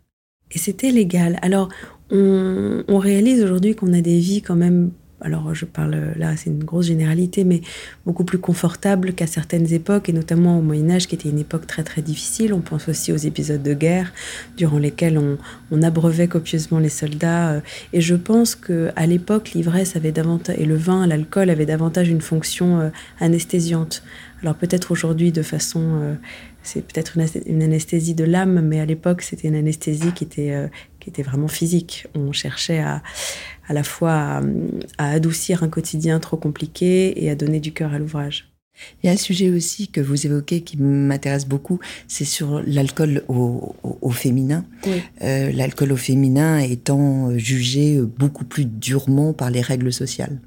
Et 0.52 0.58
c'était 0.58 0.92
légal. 0.92 1.38
Alors, 1.42 1.68
on, 2.10 2.84
on 2.86 2.98
réalise 2.98 3.42
aujourd'hui 3.42 3.74
qu'on 3.74 3.92
a 3.92 4.00
des 4.00 4.20
vies 4.20 4.42
quand 4.42 4.54
même 4.54 4.92
alors 5.22 5.54
je 5.54 5.64
parle 5.64 6.12
là, 6.16 6.36
c'est 6.36 6.50
une 6.50 6.64
grosse 6.64 6.86
généralité, 6.86 7.44
mais 7.44 7.60
beaucoup 8.04 8.24
plus 8.24 8.38
confortable 8.38 9.12
qu'à 9.12 9.26
certaines 9.26 9.72
époques, 9.72 10.08
et 10.08 10.12
notamment 10.12 10.58
au 10.58 10.62
Moyen 10.62 10.90
Âge, 10.90 11.06
qui 11.06 11.14
était 11.14 11.28
une 11.28 11.38
époque 11.38 11.66
très 11.66 11.84
très 11.84 12.02
difficile. 12.02 12.52
On 12.52 12.60
pense 12.60 12.88
aussi 12.88 13.12
aux 13.12 13.16
épisodes 13.16 13.62
de 13.62 13.74
guerre, 13.74 14.12
durant 14.56 14.78
lesquels 14.78 15.18
on, 15.18 15.82
abreuvait 15.82 16.28
copieusement 16.28 16.78
les 16.78 16.88
soldats. 16.88 17.52
Euh, 17.52 17.60
et 17.92 18.00
je 18.00 18.14
pense 18.14 18.54
que 18.54 18.90
à 18.94 19.06
l'époque, 19.06 19.52
l'ivresse 19.52 19.96
avait 19.96 20.12
davantage, 20.12 20.56
et 20.58 20.64
le 20.64 20.76
vin, 20.76 21.06
l'alcool 21.06 21.50
avait 21.50 21.66
davantage 21.66 22.08
une 22.08 22.20
fonction 22.20 22.80
euh, 22.80 22.90
anesthésiante. 23.20 24.02
Alors 24.42 24.56
peut-être 24.56 24.90
aujourd'hui 24.90 25.30
de 25.30 25.42
façon 25.42 25.80
euh, 25.80 26.14
c'est 26.64 26.82
peut-être 26.82 27.16
une, 27.46 27.62
anesthésie 27.62 28.14
de 28.14 28.24
l'âme, 28.24 28.60
mais 28.60 28.80
à 28.80 28.84
l'époque, 28.84 29.22
c'était 29.22 29.48
une 29.48 29.56
anesthésie 29.56 30.12
qui 30.12 30.22
était, 30.24 30.68
qui 31.02 31.10
était 31.10 31.22
vraiment 31.22 31.48
physique. 31.48 32.06
On 32.14 32.32
cherchait 32.32 32.78
à, 32.78 33.02
à 33.68 33.72
la 33.72 33.82
fois 33.82 34.40
à, 34.98 35.10
adoucir 35.10 35.62
un 35.62 35.68
quotidien 35.68 36.20
trop 36.20 36.36
compliqué 36.36 37.24
et 37.24 37.30
à 37.30 37.34
donner 37.34 37.60
du 37.60 37.72
cœur 37.72 37.92
à 37.92 37.98
l'ouvrage. 37.98 38.48
Il 39.02 39.06
y 39.06 39.10
a 39.10 39.12
un 39.12 39.18
sujet 39.18 39.50
aussi 39.50 39.88
que 39.88 40.00
vous 40.00 40.26
évoquez 40.26 40.62
qui 40.62 40.78
m'intéresse 40.78 41.46
beaucoup, 41.46 41.78
c'est 42.08 42.24
sur 42.24 42.62
l'alcool 42.66 43.22
au, 43.28 43.74
féminin. 44.10 44.64
Euh, 45.22 45.52
l'alcool 45.52 45.92
au 45.92 45.96
féminin 45.96 46.58
étant 46.58 47.36
jugé 47.36 48.00
beaucoup 48.00 48.44
plus 48.44 48.64
durement 48.64 49.34
par 49.34 49.50
les 49.50 49.60
règles 49.60 49.92
sociales. 49.92 50.40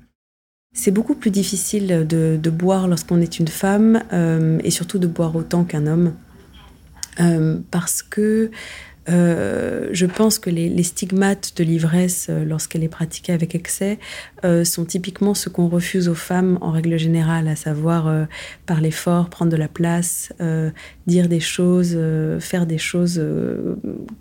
C'est 0.74 0.92
beaucoup 0.92 1.16
plus 1.16 1.32
difficile 1.32 2.06
de, 2.08 2.50
boire 2.50 2.88
lorsqu'on 2.88 3.22
est 3.22 3.40
une 3.40 3.48
femme 3.48 4.04
euh, 4.12 4.60
et 4.64 4.72
surtout 4.72 4.98
de 4.98 5.08
boire 5.08 5.36
autant 5.36 5.64
qu'un 5.64 5.86
homme. 5.86 6.14
Euh, 7.20 7.60
parce 7.72 8.02
que 8.04 8.52
euh, 9.10 9.90
je 9.92 10.06
pense 10.06 10.40
que 10.40 10.50
les, 10.50 10.84
stigmates 10.84 11.54
de 11.58 11.64
l'ivresse, 11.64 12.28
euh, 12.30 12.44
lorsqu'elle 12.44 12.84
est 12.84 12.90
pratiquée 12.90 13.34
avec 13.34 13.54
excès, 13.54 14.00
euh, 14.44 14.64
sont 14.64 14.86
typiquement 14.86 15.34
ce 15.34 15.50
qu'on 15.50 15.68
refuse 15.68 16.10
aux 16.10 16.16
femmes 16.16 16.58
en 16.62 16.72
règle 16.72 16.98
générale, 16.98 17.48
à 17.48 17.56
savoir 17.56 18.28
parler 18.66 18.92
fort, 18.92 19.30
prendre 19.30 19.52
de 19.52 19.58
la 19.58 19.68
place, 19.68 20.32
dire 21.08 21.28
des 21.28 21.40
choses, 21.40 21.98
faire 22.40 22.66
des 22.66 22.78
choses 22.78 23.22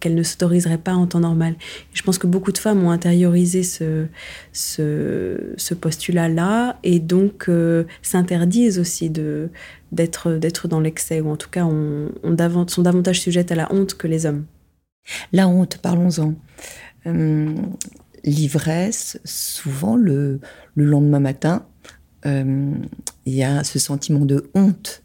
qu'elles 0.00 0.14
ne 0.14 0.22
s'autoriseraient 0.22 0.78
pas 0.78 0.94
en 0.94 1.06
temps 1.06 1.20
normal. 1.20 1.54
je 1.92 2.02
pense 2.02 2.18
que 2.18 2.26
beaucoup 2.26 2.52
de 2.52 2.58
femmes 2.58 2.82
ont 2.84 2.90
intériorisé 2.90 3.62
ce, 3.62 4.06
ce, 4.52 5.74
postulat-là 5.74 6.78
et 6.82 7.00
donc 7.00 7.50
s'interdisent 8.02 8.78
aussi 8.78 9.10
de 9.10 9.50
d'être 9.92 10.66
dans 10.66 10.80
l'excès, 10.80 11.20
ou 11.20 11.30
en 11.30 11.36
tout 11.36 11.50
cas 11.50 11.64
on, 11.64 12.08
sont 12.66 12.82
davantage 12.82 13.20
sujettes 13.20 13.52
à 13.52 13.54
la 13.54 13.72
honte 13.72 13.94
que 13.94 14.06
les 14.06 14.26
hommes. 14.26 14.44
La 15.32 15.48
honte, 15.48 15.78
parlons-en. 15.78 16.34
Euh, 17.06 17.54
l'ivresse, 18.24 19.20
souvent 19.24 19.96
le, 19.96 20.40
lendemain 20.76 21.20
matin, 21.20 21.66
euh, 22.26 22.74
il 23.26 23.34
y 23.34 23.42
a 23.42 23.64
ce 23.64 23.78
sentiment 23.78 24.24
de 24.24 24.50
honte. 24.54 25.02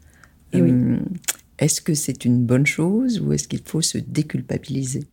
Euh, 0.54 0.98
est-ce 1.58 1.80
que 1.80 1.94
c'est 1.94 2.24
une 2.24 2.44
bonne 2.44 2.66
chose 2.66 3.20
ou 3.20 3.32
est-ce 3.32 3.46
qu'il 3.46 3.62
faut 3.64 3.82
se 3.82 3.98
déculpabiliser? 3.98 5.04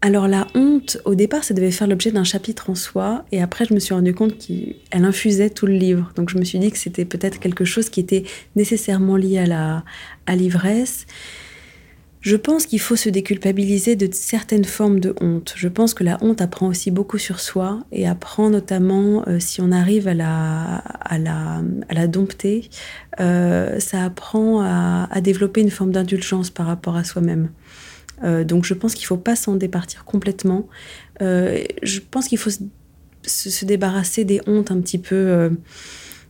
Alors 0.00 0.28
la 0.28 0.46
honte, 0.54 0.98
au 1.06 1.14
départ, 1.14 1.44
ça 1.44 1.54
devait 1.54 1.70
faire 1.70 1.86
l'objet 1.86 2.10
d'un 2.10 2.24
chapitre 2.24 2.68
en 2.68 2.74
soi, 2.74 3.24
et 3.32 3.40
après 3.40 3.64
je 3.64 3.72
me 3.72 3.78
suis 3.78 3.94
rendu 3.94 4.12
compte 4.12 4.36
qu'elle 4.36 5.04
infusait 5.04 5.48
tout 5.48 5.66
le 5.66 5.72
livre. 5.72 6.12
Donc 6.14 6.28
je 6.28 6.36
me 6.36 6.44
suis 6.44 6.58
dit 6.58 6.70
que 6.70 6.76
c'était 6.76 7.06
peut-être 7.06 7.38
quelque 7.38 7.64
chose 7.64 7.88
qui 7.88 8.00
était 8.00 8.24
nécessairement 8.54 9.16
lié 9.16 9.38
à 9.38 9.46
la 9.46 9.84
à 10.26 10.36
l'ivresse. 10.36 11.06
Je 12.24 12.36
pense 12.36 12.64
qu'il 12.64 12.80
faut 12.80 12.96
se 12.96 13.10
déculpabiliser 13.10 13.96
de 13.96 14.08
certaines 14.10 14.64
formes 14.64 14.98
de 14.98 15.14
honte. 15.20 15.52
Je 15.58 15.68
pense 15.68 15.92
que 15.92 16.02
la 16.02 16.16
honte 16.22 16.40
apprend 16.40 16.68
aussi 16.68 16.90
beaucoup 16.90 17.18
sur 17.18 17.38
soi 17.38 17.84
et 17.92 18.08
apprend 18.08 18.48
notamment, 18.48 19.28
euh, 19.28 19.38
si 19.40 19.60
on 19.60 19.70
arrive 19.70 20.08
à 20.08 20.14
la, 20.14 22.06
dompter, 22.08 22.70
euh, 23.20 23.78
ça 23.78 24.02
apprend 24.02 24.62
à, 24.62 25.20
développer 25.20 25.60
une 25.60 25.70
forme 25.70 25.92
d'indulgence 25.92 26.48
par 26.48 26.64
rapport 26.64 26.96
à 26.96 27.04
soi-même. 27.04 27.50
Euh, 28.22 28.42
donc 28.42 28.64
je 28.64 28.72
pense 28.72 28.94
qu'il 28.94 29.04
ne 29.04 29.08
faut 29.08 29.18
pas 29.18 29.36
s'en 29.36 29.56
départir 29.56 30.06
complètement. 30.06 30.66
je 31.20 32.00
pense 32.10 32.28
qu'il 32.28 32.38
faut 32.38 32.50
se, 33.26 33.64
débarrasser 33.66 34.24
des 34.24 34.40
hontes 34.46 34.70
un 34.70 34.80
petit 34.80 34.98
peu 34.98 35.50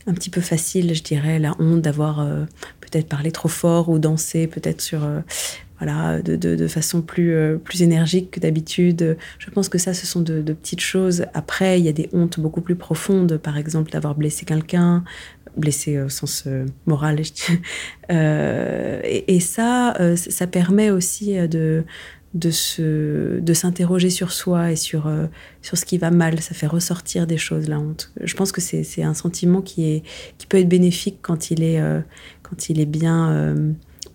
un 0.07 0.13
petit 0.13 0.29
peu 0.29 0.41
faciles, 0.41 0.93
je 0.93 1.01
dirais, 1.01 1.39
la 1.39 1.55
honte 1.57 1.81
d'avoir 1.81 2.27
peut-être 2.81 3.07
parlé 3.07 3.31
trop 3.31 3.47
fort 3.47 3.87
ou 3.87 3.97
dansé 3.97 4.45
peut-être 4.45 4.81
sur 4.81 5.01
voilà, 5.79 6.21
de, 6.21 6.35
de, 6.35 6.67
façon 6.67 7.01
plus, 7.01 7.33
euh, 7.33 7.57
plus 7.57 7.81
énergique 7.81 8.31
que 8.31 8.39
d'habitude. 8.39 9.17
Je 9.39 9.49
pense 9.49 9.67
que 9.67 9.77
ça, 9.77 9.93
ce 9.93 10.05
sont 10.05 10.21
de, 10.21 10.41
petites 10.41 10.79
choses. 10.79 11.25
Après, 11.33 11.79
il 11.79 11.85
y 11.85 11.89
a 11.89 11.93
des 11.93 12.09
hontes 12.13 12.39
beaucoup 12.39 12.61
plus 12.61 12.75
profondes, 12.75 13.37
par 13.37 13.57
exemple 13.57 13.91
d'avoir 13.91 14.15
blessé 14.15 14.45
quelqu'un, 14.45 15.03
blessé 15.57 16.01
au 16.01 16.09
sens 16.09 16.43
euh, 16.47 16.65
moral, 16.85 17.19
euh, 18.11 19.01
et, 19.03 19.35
et, 19.35 19.39
ça, 19.39 19.95
ça 20.15 20.47
permet 20.47 20.91
aussi 20.91 21.35
de, 21.47 21.83
de, 22.33 22.51
se, 22.51 23.39
de 23.41 23.53
s'interroger 23.53 24.09
sur 24.09 24.31
soi 24.31 24.71
et 24.71 24.77
sur, 24.77 25.11
sur 25.61 25.77
ce 25.77 25.83
qui 25.83 25.97
va 25.97 26.09
mal. 26.09 26.39
Ça 26.39 26.53
fait 26.53 26.67
ressortir 26.67 27.27
des 27.27 27.37
choses, 27.37 27.67
la 27.67 27.79
honte. 27.79 28.13
Je 28.21 28.33
pense 28.35 28.53
que 28.53 28.61
c'est, 28.61 29.03
un 29.03 29.13
sentiment 29.13 29.61
qui, 29.61 29.91
est, 29.91 30.03
qui 30.37 30.47
peut 30.47 30.57
être 30.57 30.69
bénéfique 30.69 31.17
quand 31.21 31.51
il 31.51 31.63
est, 31.63 31.81
quand 32.43 32.69
il 32.69 32.79
est 32.79 32.85
bien 32.85 33.55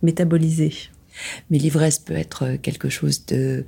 métabolisé. 0.02 0.72
Mais 1.50 1.58
l'ivresse 1.58 1.98
peut 1.98 2.16
être 2.16 2.56
quelque 2.62 2.88
chose 2.88 3.26
de 3.26 3.64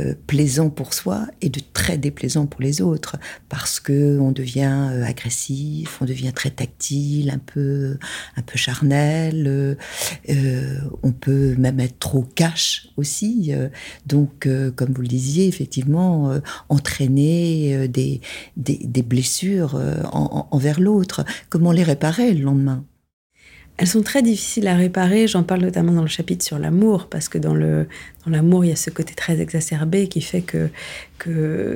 euh, 0.00 0.14
plaisant 0.26 0.70
pour 0.70 0.94
soi 0.94 1.26
et 1.40 1.48
de 1.48 1.60
très 1.72 1.98
déplaisant 1.98 2.46
pour 2.46 2.62
les 2.62 2.80
autres 2.80 3.16
parce 3.48 3.78
que 3.80 4.18
on 4.18 4.32
devient 4.32 4.88
euh, 4.92 5.04
agressif, 5.04 5.98
on 6.00 6.04
devient 6.04 6.32
très 6.32 6.50
tactile, 6.50 7.30
un 7.30 7.38
peu 7.38 7.98
un 8.36 8.42
peu 8.42 8.56
charnel, 8.56 9.46
euh, 10.28 10.78
on 11.02 11.12
peut 11.12 11.54
même 11.58 11.80
être 11.80 11.98
trop 11.98 12.22
cash 12.34 12.88
aussi. 12.96 13.52
donc 14.06 14.48
comme 14.76 14.92
vous 14.92 15.02
le 15.02 15.08
disiez 15.08 15.46
effectivement 15.46 16.34
entraîner 16.68 17.88
des, 17.88 18.20
des, 18.56 19.02
blessures 19.02 19.80
envers 20.12 20.80
l'autre. 20.80 21.24
Comment 21.50 21.72
les 21.72 21.82
réparer 21.82 22.32
le 22.34 22.44
lendemain? 22.44 22.84
Elles 23.76 23.88
sont 23.88 24.02
très 24.02 24.22
difficiles 24.22 24.68
à 24.68 24.76
réparer. 24.76 25.26
J'en 25.26 25.42
parle 25.42 25.62
notamment 25.62 25.92
dans 25.92 26.02
le 26.02 26.08
chapitre 26.08 26.44
sur 26.44 26.58
l'amour, 26.58 27.08
parce 27.08 27.28
que 27.28 27.38
dans 27.38 27.54
dans 28.24 28.30
l'amour, 28.30 28.64
il 28.64 28.68
y 28.68 28.72
a 28.72 28.76
ce 28.76 28.88
côté 28.90 29.14
très 29.14 29.40
exacerbé 29.40 30.08
qui 30.08 30.20
fait 30.20 30.40
que 30.40 30.70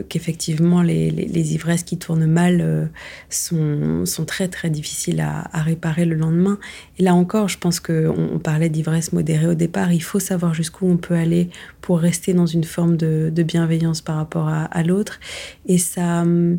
qu'effectivement 0.08 0.82
les, 0.82 1.10
les, 1.10 1.54
ivresses 1.54 1.82
qui 1.82 1.96
tournent 1.96 2.26
mal 2.26 2.60
euh, 2.60 2.84
sont, 3.30 4.04
sont 4.04 4.26
très 4.26 4.48
très 4.48 4.68
difficiles 4.68 5.20
à, 5.20 5.48
à, 5.52 5.62
réparer 5.62 6.04
le 6.04 6.14
lendemain. 6.14 6.58
Et 6.98 7.02
là 7.02 7.14
encore, 7.14 7.48
je 7.48 7.56
pense 7.56 7.80
que 7.80 8.08
on, 8.08 8.38
parlait 8.38 8.68
d'ivresse 8.68 9.14
modérée 9.14 9.46
au 9.46 9.54
départ. 9.54 9.92
Il 9.92 10.02
faut 10.02 10.20
savoir 10.20 10.52
jusqu'où 10.52 10.86
on 10.86 10.98
peut 10.98 11.14
aller 11.14 11.48
pour 11.80 11.98
rester 11.98 12.34
dans 12.34 12.44
une 12.44 12.64
forme 12.64 12.98
de, 12.98 13.30
de 13.34 13.42
bienveillance 13.42 14.02
par 14.02 14.16
rapport 14.16 14.48
à, 14.48 14.64
à 14.64 14.82
l'autre. 14.82 15.18
Et 15.66 15.78
ça 15.78 16.20
hum, 16.20 16.58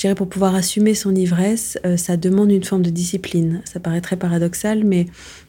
dirais 0.00 0.14
pour 0.14 0.28
pouvoir 0.28 0.54
assumer 0.54 0.94
son 0.94 1.14
ivresse, 1.14 1.78
euh, 1.86 1.96
ça 1.96 2.16
demande 2.16 2.50
une 2.50 2.64
forme 2.64 2.82
de 2.82 2.90
discipline. 2.90 3.62
Ça 3.64 3.80
paraît 3.80 4.00
très 4.00 4.16
paradoxal, 4.16 4.84
mais 4.84 5.06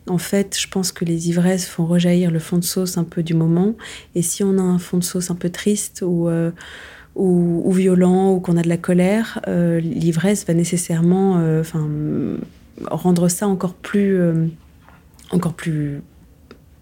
en 0.08 0.18
fait, 0.18 0.58
je 0.60 0.68
pense 0.68 0.92
que 0.92 1.04
les 1.04 1.30
ivresses 1.30 1.66
font 1.66 1.86
rejaillir 1.86 2.32
le 2.32 2.40
fond 2.40 2.58
de 2.58 2.64
sauce 2.64 2.98
un 2.98 3.04
peu 3.04 3.24
du 3.24 3.34
moment. 3.34 3.74
Et 4.14 4.22
si 4.22 4.44
on 4.44 4.58
a 4.58 4.62
un 4.62 4.78
fond 4.78 4.98
de 4.98 5.04
sauce 5.04 5.32
un 5.32 5.36
peu 5.36 5.50
triste 5.50 6.04
ou, 6.06 6.30
euh, 6.30 6.52
ou, 7.16 7.72
violent 7.72 8.34
ou 8.34 8.40
qu'on 8.40 8.58
a 8.58 8.62
de 8.62 8.70
la 8.70 8.78
colère, 8.78 9.42
euh, 9.48 9.80
l'ivresse 9.80 10.46
va 10.46 10.54
nécessairement 10.54 11.36
enfin, 11.60 11.88
rendre 12.92 13.30
ça 13.30 13.48
encore 13.48 13.74
plus, 13.74 14.20
encore 15.32 15.54
plus 15.54 16.02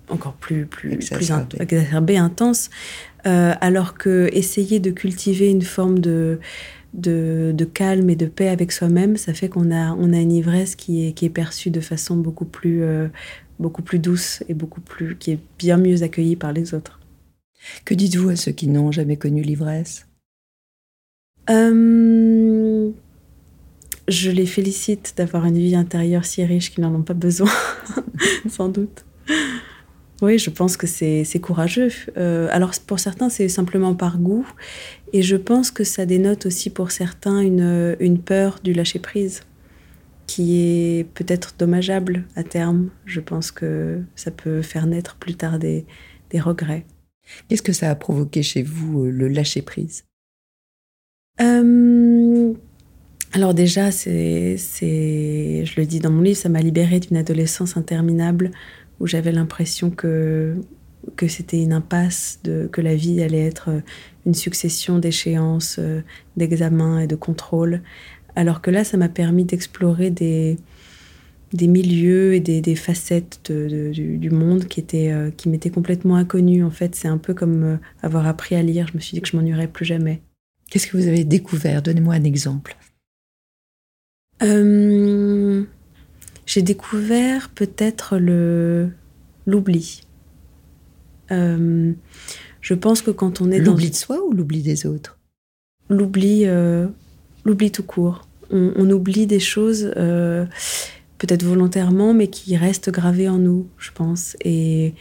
encore 0.09 0.33
plus, 0.33 0.65
plus, 0.65 0.91
exacerbé. 0.91 1.45
plus 1.45 1.63
exacerbé, 1.63 2.17
intense, 2.17 2.69
alors 3.23 3.93
que 3.93 4.29
essayer 4.33 4.79
de 4.79 4.91
cultiver 4.91 5.49
une 5.49 5.61
forme 5.61 5.99
de 5.99 6.39
de, 6.93 7.67
calme 7.73 8.09
et 8.09 8.15
de 8.15 8.25
paix 8.25 8.49
avec 8.49 8.71
soi-même, 8.71 9.17
ça 9.17 9.33
fait 9.33 9.49
qu'on 9.49 9.71
a, 9.71 9.93
on 9.93 10.13
a 10.13 10.19
une 10.19 10.31
ivresse 10.31 10.75
qui 10.75 11.07
est, 11.07 11.13
qui 11.13 11.25
est 11.25 11.29
perçue 11.29 11.69
de 11.69 11.79
façon 11.79 12.15
beaucoup 12.15 12.45
plus, 12.45 12.83
euh, 12.83 13.07
beaucoup 13.59 13.81
plus 13.81 13.99
douce 13.99 14.43
et 14.49 14.53
beaucoup 14.53 14.81
plus, 14.81 15.17
qui 15.17 15.31
est 15.31 15.39
bien 15.57 15.77
mieux 15.77 16.03
accueillie 16.03 16.35
par 16.35 16.53
les 16.53 16.73
autres. 16.73 16.99
Que 17.85 17.93
dites-vous 17.93 18.29
à 18.29 18.35
ceux 18.35 18.51
qui 18.51 18.67
n'ont 18.67 18.91
jamais 18.91 19.17
connu 19.17 19.41
l'ivresse? 19.41 20.07
Euh, 21.49 22.91
Je 24.07 24.31
les 24.31 24.45
félicite 24.45 25.13
d'avoir 25.17 25.45
une 25.45 25.57
vie 25.57 25.75
intérieure 25.75 26.25
si 26.25 26.43
riche 26.43 26.71
qu'ils 26.71 26.83
n'en 26.83 26.93
ont 26.93 27.03
pas 27.03 27.13
besoin, 27.13 27.51
sans 28.49 28.69
doute. 28.69 29.05
Oui, 30.21 30.39
je 30.39 30.49
pense 30.49 30.77
que 30.77 30.87
c'est 30.87 31.39
courageux. 31.41 31.89
Euh, 32.17 32.47
alors 32.51 32.71
pour 32.87 32.99
certains, 32.99 33.29
c'est 33.29 33.49
simplement 33.49 33.93
par 33.93 34.19
goût. 34.19 34.47
Et 35.13 35.21
je 35.21 35.35
pense 35.35 35.69
que 35.69 35.83
ça 35.83 36.05
dénote 36.07 36.47
aussi 36.47 36.71
pour 36.71 36.89
certains 36.91 37.39
une, 37.39 37.95
une 37.99 38.19
peur 38.19 38.59
du 38.63 38.73
lâcher-prise 38.73 39.41
qui 40.25 40.57
est 40.57 41.03
peut-être 41.13 41.53
dommageable 41.59 42.23
à 42.35 42.43
terme. 42.43 42.89
Je 43.05 43.19
pense 43.19 43.51
que 43.51 44.01
ça 44.15 44.31
peut 44.31 44.63
faire 44.63 44.87
naître 44.87 45.15
plus 45.17 45.35
tard 45.35 45.59
des, 45.59 45.85
des 46.31 46.39
regrets. 46.39 46.85
Qu'est-ce 47.47 47.61
que 47.61 47.73
ça 47.73 47.89
a 47.89 47.95
provoqué 47.95 48.41
chez 48.41 48.63
vous, 48.63 49.05
euh, 49.05 49.11
le 49.11 49.27
lâcher-prise 49.27 50.05
euh, 51.41 52.53
Alors 53.33 53.53
déjà, 53.53 53.91
c'est, 53.91 54.57
c'est, 54.57 55.63
je 55.65 55.79
le 55.79 55.85
dis 55.85 55.99
dans 55.99 56.11
mon 56.11 56.21
livre, 56.21 56.37
ça 56.37 56.49
m'a 56.49 56.61
libérée 56.61 56.99
d'une 56.99 57.17
adolescence 57.17 57.77
interminable 57.77 58.51
où 58.99 59.07
j'avais 59.07 59.31
l'impression 59.31 59.89
que, 59.89 60.55
que 61.15 61.27
c'était 61.27 61.61
une 61.61 61.73
impasse, 61.73 62.39
de, 62.43 62.67
que 62.71 62.81
la 62.81 62.95
vie 62.95 63.21
allait 63.21 63.45
être 63.45 63.69
une 64.25 64.33
succession 64.33 64.99
d'échéances, 64.99 65.77
euh, 65.79 66.01
d'examens 66.37 66.99
et 66.99 67.07
de 67.07 67.15
contrôles. 67.15 67.81
Alors 68.35 68.61
que 68.61 68.71
là, 68.71 68.83
ça 68.83 68.97
m'a 68.97 69.09
permis 69.09 69.45
d'explorer 69.45 70.09
des, 70.09 70.57
des 71.53 71.67
milieux 71.67 72.33
et 72.33 72.39
des, 72.39 72.75
facettes 72.75 73.51
du, 73.51 74.29
monde 74.31 74.65
qui, 74.65 74.79
étaient, 74.79 75.11
euh, 75.11 75.29
qui 75.29 75.49
m'étaient 75.49 75.69
complètement 75.69 76.15
inconnues. 76.15 76.63
En 76.63 76.71
fait, 76.71 76.95
c'est 76.95 77.07
un 77.07 77.19
peu 77.19 77.33
comme 77.33 77.63
euh, 77.63 77.77
avoir 78.01 78.27
appris 78.27 78.55
à 78.55 78.63
lire. 78.63 78.87
Je 78.87 78.95
me 78.95 78.99
suis 78.99 79.15
dit 79.15 79.21
que 79.21 79.27
je 79.27 79.37
m'ennuierais 79.37 79.67
plus 79.67 79.85
jamais. 79.85 80.21
Qu'est-ce 80.69 80.87
que 80.87 80.97
vous 80.97 81.07
avez 81.07 81.23
découvert? 81.23 81.83
Donnez-moi 81.83 82.15
un 82.15 82.23
exemple. 82.23 82.75
Euh, 84.41 85.63
j'ai 86.47 86.63
découvert 86.63 87.49
peut-être 87.49 88.17
le 88.17 88.89
l'oubli. 89.45 90.02
Je 91.29 92.73
pense 92.73 93.01
que 93.01 93.11
quand 93.11 93.41
on 93.41 93.51
est 93.51 93.59
dans 93.59 93.71
l'oubli 93.71 93.89
de 93.89 93.95
soi 93.95 94.23
ou 94.25 94.33
l'oubli 94.33 94.61
des 94.61 94.85
autres? 94.85 95.17
L'oubli, 95.89 96.45
l'oubli 97.45 97.71
tout 97.71 97.83
court. 97.83 98.27
On, 98.51 98.89
oublie 98.89 99.25
des 99.25 99.39
choses 99.39 99.91
peut-être 101.25 101.43
volontairement, 101.43 102.13
mais 102.13 102.27
qui 102.27 102.57
reste 102.57 102.89
gravé 102.89 103.29
en 103.29 103.37
nous, 103.37 103.65
je 103.77 103.91
pense. 103.91 104.35
Et, 104.43 104.93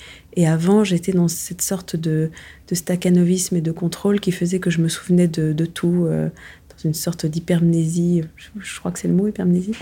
avant, 0.47 0.85
j'étais 0.85 1.11
dans 1.11 1.27
cette 1.27 1.63
sorte 1.63 1.97
de, 1.97 2.31
de 2.69 2.75
staccanovisme 2.77 3.57
et 3.57 3.61
de 3.61 3.73
contrôle 3.73 4.21
qui 4.21 4.31
faisait 4.31 4.61
que 4.61 4.71
je 4.71 4.81
me 4.81 4.89
souvenais 4.89 5.27
de, 5.27 5.65
tout, 5.65 6.07
euh, 6.07 6.29
dans 6.29 6.77
une 6.85 6.95
sorte 6.95 7.27
d'hypermnésie, 7.27 8.23
je, 8.37 8.79
crois 8.79 8.93
que 8.93 9.01
c'est 9.01 9.09
le 9.09 9.15
mot 9.15 9.27
hypermnésie. 9.27 9.75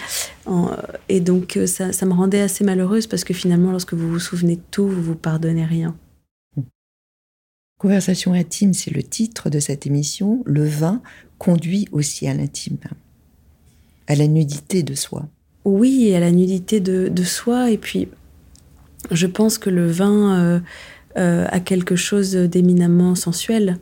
et 1.10 1.20
donc, 1.20 1.58
euh, 1.58 1.66
ça, 1.66 1.92
ça, 1.92 2.06
me 2.06 2.14
rendait 2.14 2.40
assez 2.40 2.64
malheureuse 2.64 3.06
parce 3.06 3.24
que 3.24 3.34
finalement, 3.34 3.70
lorsque 3.70 3.92
vous 3.92 4.08
vous 4.08 4.18
souvenez 4.18 4.56
de 4.56 4.62
tout, 4.70 4.88
vous 4.88 5.02
vous 5.02 5.16
pardonnez 5.16 5.66
rien. 5.66 5.94
Conversation 7.80 8.32
intime, 8.34 8.74
c'est 8.74 8.92
le 8.92 9.02
titre 9.02 9.50
de 9.50 9.58
cette 9.58 9.86
émission. 9.86 10.42
Le 10.46 10.64
vin 10.64 11.02
conduit 11.38 11.88
aussi 11.90 12.28
à 12.28 12.34
l'intime, 12.34 12.76
à 14.06 14.14
la 14.14 14.28
nudité 14.28 14.84
de 14.84 14.94
soi 14.94 15.28
oui, 15.64 16.14
à 16.14 16.20
la 16.20 16.30
nudité 16.30 16.80
de, 16.80 17.24
soi. 17.24 17.70
Et 17.70 17.78
puis, 17.78 18.08
je 19.10 19.26
pense 19.26 19.58
que 19.58 19.70
le 19.70 19.90
vin 19.90 20.38
euh, 20.38 20.60
euh, 21.18 21.46
a 21.50 21.60
quelque 21.60 21.96
chose 21.96 22.32
d'éminemment 22.32 23.14
sensuel 23.14 23.78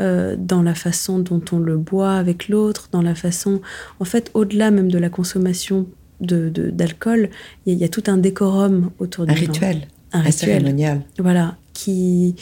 euh, 0.00 0.36
dans 0.38 0.62
la 0.62 0.74
façon 0.74 1.18
dont 1.18 1.42
on 1.52 1.58
le 1.58 1.76
boit 1.76 2.14
avec 2.14 2.48
l'autre, 2.48 2.88
dans 2.92 3.02
la 3.02 3.14
façon, 3.14 3.60
en 4.00 4.04
fait, 4.04 4.30
au-delà 4.34 4.70
même 4.70 4.90
de 4.90 4.98
la 4.98 5.08
consommation 5.08 5.86
d'alcool, 6.20 7.30
il 7.66 7.76
y, 7.78 7.84
a 7.84 7.88
tout 7.88 8.04
un 8.06 8.16
décorum 8.16 8.90
autour 9.00 9.26
du 9.26 9.32
un 9.32 9.34
rituel, 9.34 9.88
un, 10.12 10.20
rituel, 10.20 10.60
cérémonial. 10.60 11.02
Voilà, 11.18 11.56
qui 11.72 12.36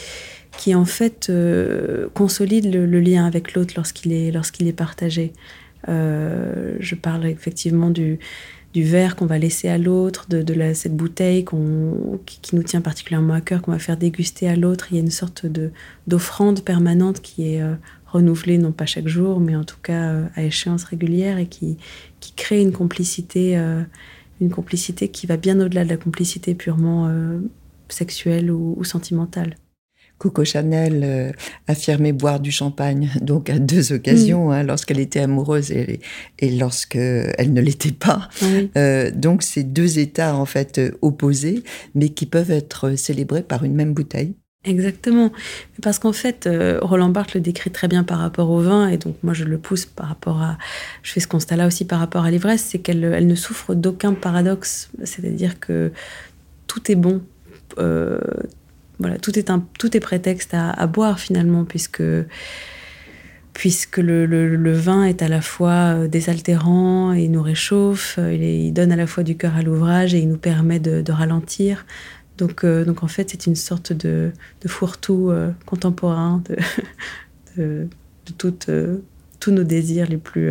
qui 0.60 0.74
en 0.74 0.84
fait 0.84 1.32
consolide 2.14 2.72
le, 2.72 2.86
le, 2.86 3.00
lien 3.00 3.26
avec 3.26 3.54
l'autre 3.54 3.72
lorsqu'il 3.76 4.12
est 4.12 4.30
lorsqu'il 4.30 4.68
est 4.68 4.72
partagé. 4.72 5.32
je 5.88 6.94
parle 6.94 7.26
effectivement 7.26 7.90
du 7.90 8.18
du 8.72 8.84
verre 8.84 9.16
qu'on 9.16 9.26
va 9.26 9.38
laisser 9.38 9.68
à 9.68 9.78
l'autre, 9.78 10.26
de, 10.28 10.74
cette 10.74 10.96
bouteille 10.96 11.44
qui, 12.26 12.54
nous 12.54 12.62
tient 12.62 12.80
particulièrement 12.80 13.34
à 13.34 13.40
cœur, 13.40 13.62
qu'on 13.62 13.72
va 13.72 13.78
faire 13.78 13.96
déguster 13.96 14.48
à 14.48 14.54
l'autre. 14.54 14.88
Il 14.90 14.96
y 14.96 14.98
a 14.98 15.02
une 15.02 15.10
sorte 15.10 15.46
de, 15.46 15.72
d'offrande 16.06 16.62
permanente 16.62 17.20
qui 17.20 17.54
est 17.54 17.62
euh, 17.62 17.74
renouvelée, 18.06 18.58
non 18.58 18.72
pas 18.72 18.86
chaque 18.86 19.08
jour, 19.08 19.40
mais 19.40 19.56
en 19.56 19.64
tout 19.64 19.78
cas 19.82 20.10
euh, 20.10 20.26
à 20.36 20.44
échéance 20.44 20.84
régulière 20.84 21.38
et 21.38 21.46
qui, 21.46 21.78
qui 22.20 22.32
crée 22.34 22.60
une 22.60 22.72
complicité, 22.72 23.58
euh, 23.58 23.82
une 24.40 24.50
complicité 24.50 25.08
qui 25.08 25.26
va 25.26 25.36
bien 25.36 25.58
au-delà 25.60 25.84
de 25.84 25.90
la 25.90 25.96
complicité 25.96 26.54
purement 26.54 27.10
sexuelle 27.88 28.50
ou 28.50 28.82
sentimentale. 28.84 29.56
Coco 30.20 30.44
Chanel 30.44 31.00
euh, 31.02 31.32
affirmait 31.66 32.12
boire 32.12 32.40
du 32.40 32.52
champagne, 32.52 33.10
donc 33.22 33.48
à 33.48 33.58
deux 33.58 33.92
occasions, 33.92 34.50
mm. 34.50 34.52
hein, 34.52 34.62
lorsqu'elle 34.62 35.00
était 35.00 35.20
amoureuse 35.20 35.72
et, 35.72 36.00
et 36.38 36.50
lorsqu'elle 36.50 37.52
ne 37.52 37.60
l'était 37.60 37.90
pas. 37.90 38.28
Ah 38.42 38.44
euh, 38.76 39.10
donc 39.10 39.42
c'est 39.42 39.64
deux 39.64 39.98
états 39.98 40.36
en 40.36 40.44
fait 40.44 40.80
opposés, 41.00 41.64
mais 41.94 42.10
qui 42.10 42.26
peuvent 42.26 42.50
être 42.50 42.96
célébrés 42.96 43.42
par 43.42 43.64
une 43.64 43.74
même 43.74 43.94
bouteille. 43.94 44.34
Exactement. 44.64 45.32
Parce 45.80 45.98
qu'en 45.98 46.12
fait, 46.12 46.46
euh, 46.46 46.78
Roland 46.82 47.08
Barthes 47.08 47.32
le 47.32 47.40
décrit 47.40 47.70
très 47.70 47.88
bien 47.88 48.04
par 48.04 48.18
rapport 48.18 48.50
au 48.50 48.60
vin, 48.60 48.88
et 48.88 48.98
donc 48.98 49.16
moi 49.22 49.32
je 49.32 49.44
le 49.44 49.56
pousse 49.56 49.86
par 49.86 50.08
rapport 50.08 50.42
à. 50.42 50.58
Je 51.02 51.12
fais 51.12 51.20
ce 51.20 51.28
constat-là 51.28 51.66
aussi 51.66 51.86
par 51.86 51.98
rapport 51.98 52.24
à 52.24 52.30
l'ivresse, 52.30 52.66
c'est 52.68 52.78
qu'elle 52.78 53.02
elle 53.04 53.26
ne 53.26 53.34
souffre 53.34 53.74
d'aucun 53.74 54.12
paradoxe. 54.12 54.90
C'est-à-dire 55.02 55.58
que 55.60 55.92
tout 56.66 56.92
est 56.92 56.96
bon. 56.96 57.22
Euh, 57.78 58.18
voilà, 59.00 59.18
tout 59.18 59.36
est, 59.38 59.50
un, 59.50 59.64
tout 59.78 59.96
est 59.96 60.00
prétexte 60.00 60.52
à, 60.52 60.86
boire 60.86 61.18
finalement, 61.18 61.64
puisque, 61.64 62.02
puisque 63.54 63.96
le, 63.96 64.72
vin 64.72 65.04
est 65.04 65.22
à 65.22 65.28
la 65.28 65.40
fois 65.40 65.94
euh, 65.94 66.06
désaltérant, 66.06 67.12
il 67.12 67.30
nous 67.30 67.42
réchauffe, 67.42 68.16
euh, 68.18 68.34
il, 68.34 68.72
donne 68.72 68.92
à 68.92 68.96
la 68.96 69.06
fois 69.06 69.24
du 69.24 69.36
cœur 69.38 69.56
à 69.56 69.62
l'ouvrage 69.62 70.14
et 70.14 70.18
il 70.18 70.28
nous 70.28 70.36
permet 70.36 70.78
de, 70.78 71.10
ralentir. 71.10 71.86
Donc, 72.36 72.62
euh, 72.62 72.84
donc 72.84 73.02
en 73.02 73.08
fait, 73.08 73.30
c'est 73.30 73.46
une 73.46 73.56
sorte 73.56 73.94
de, 73.94 74.32
de 74.60 74.68
fourre-tout 74.68 75.32
contemporain 75.64 76.42
de, 77.56 77.88
de, 78.36 79.02
tous 79.40 79.50
nos 79.50 79.64
désirs 79.64 80.06
les 80.08 80.18
plus 80.18 80.50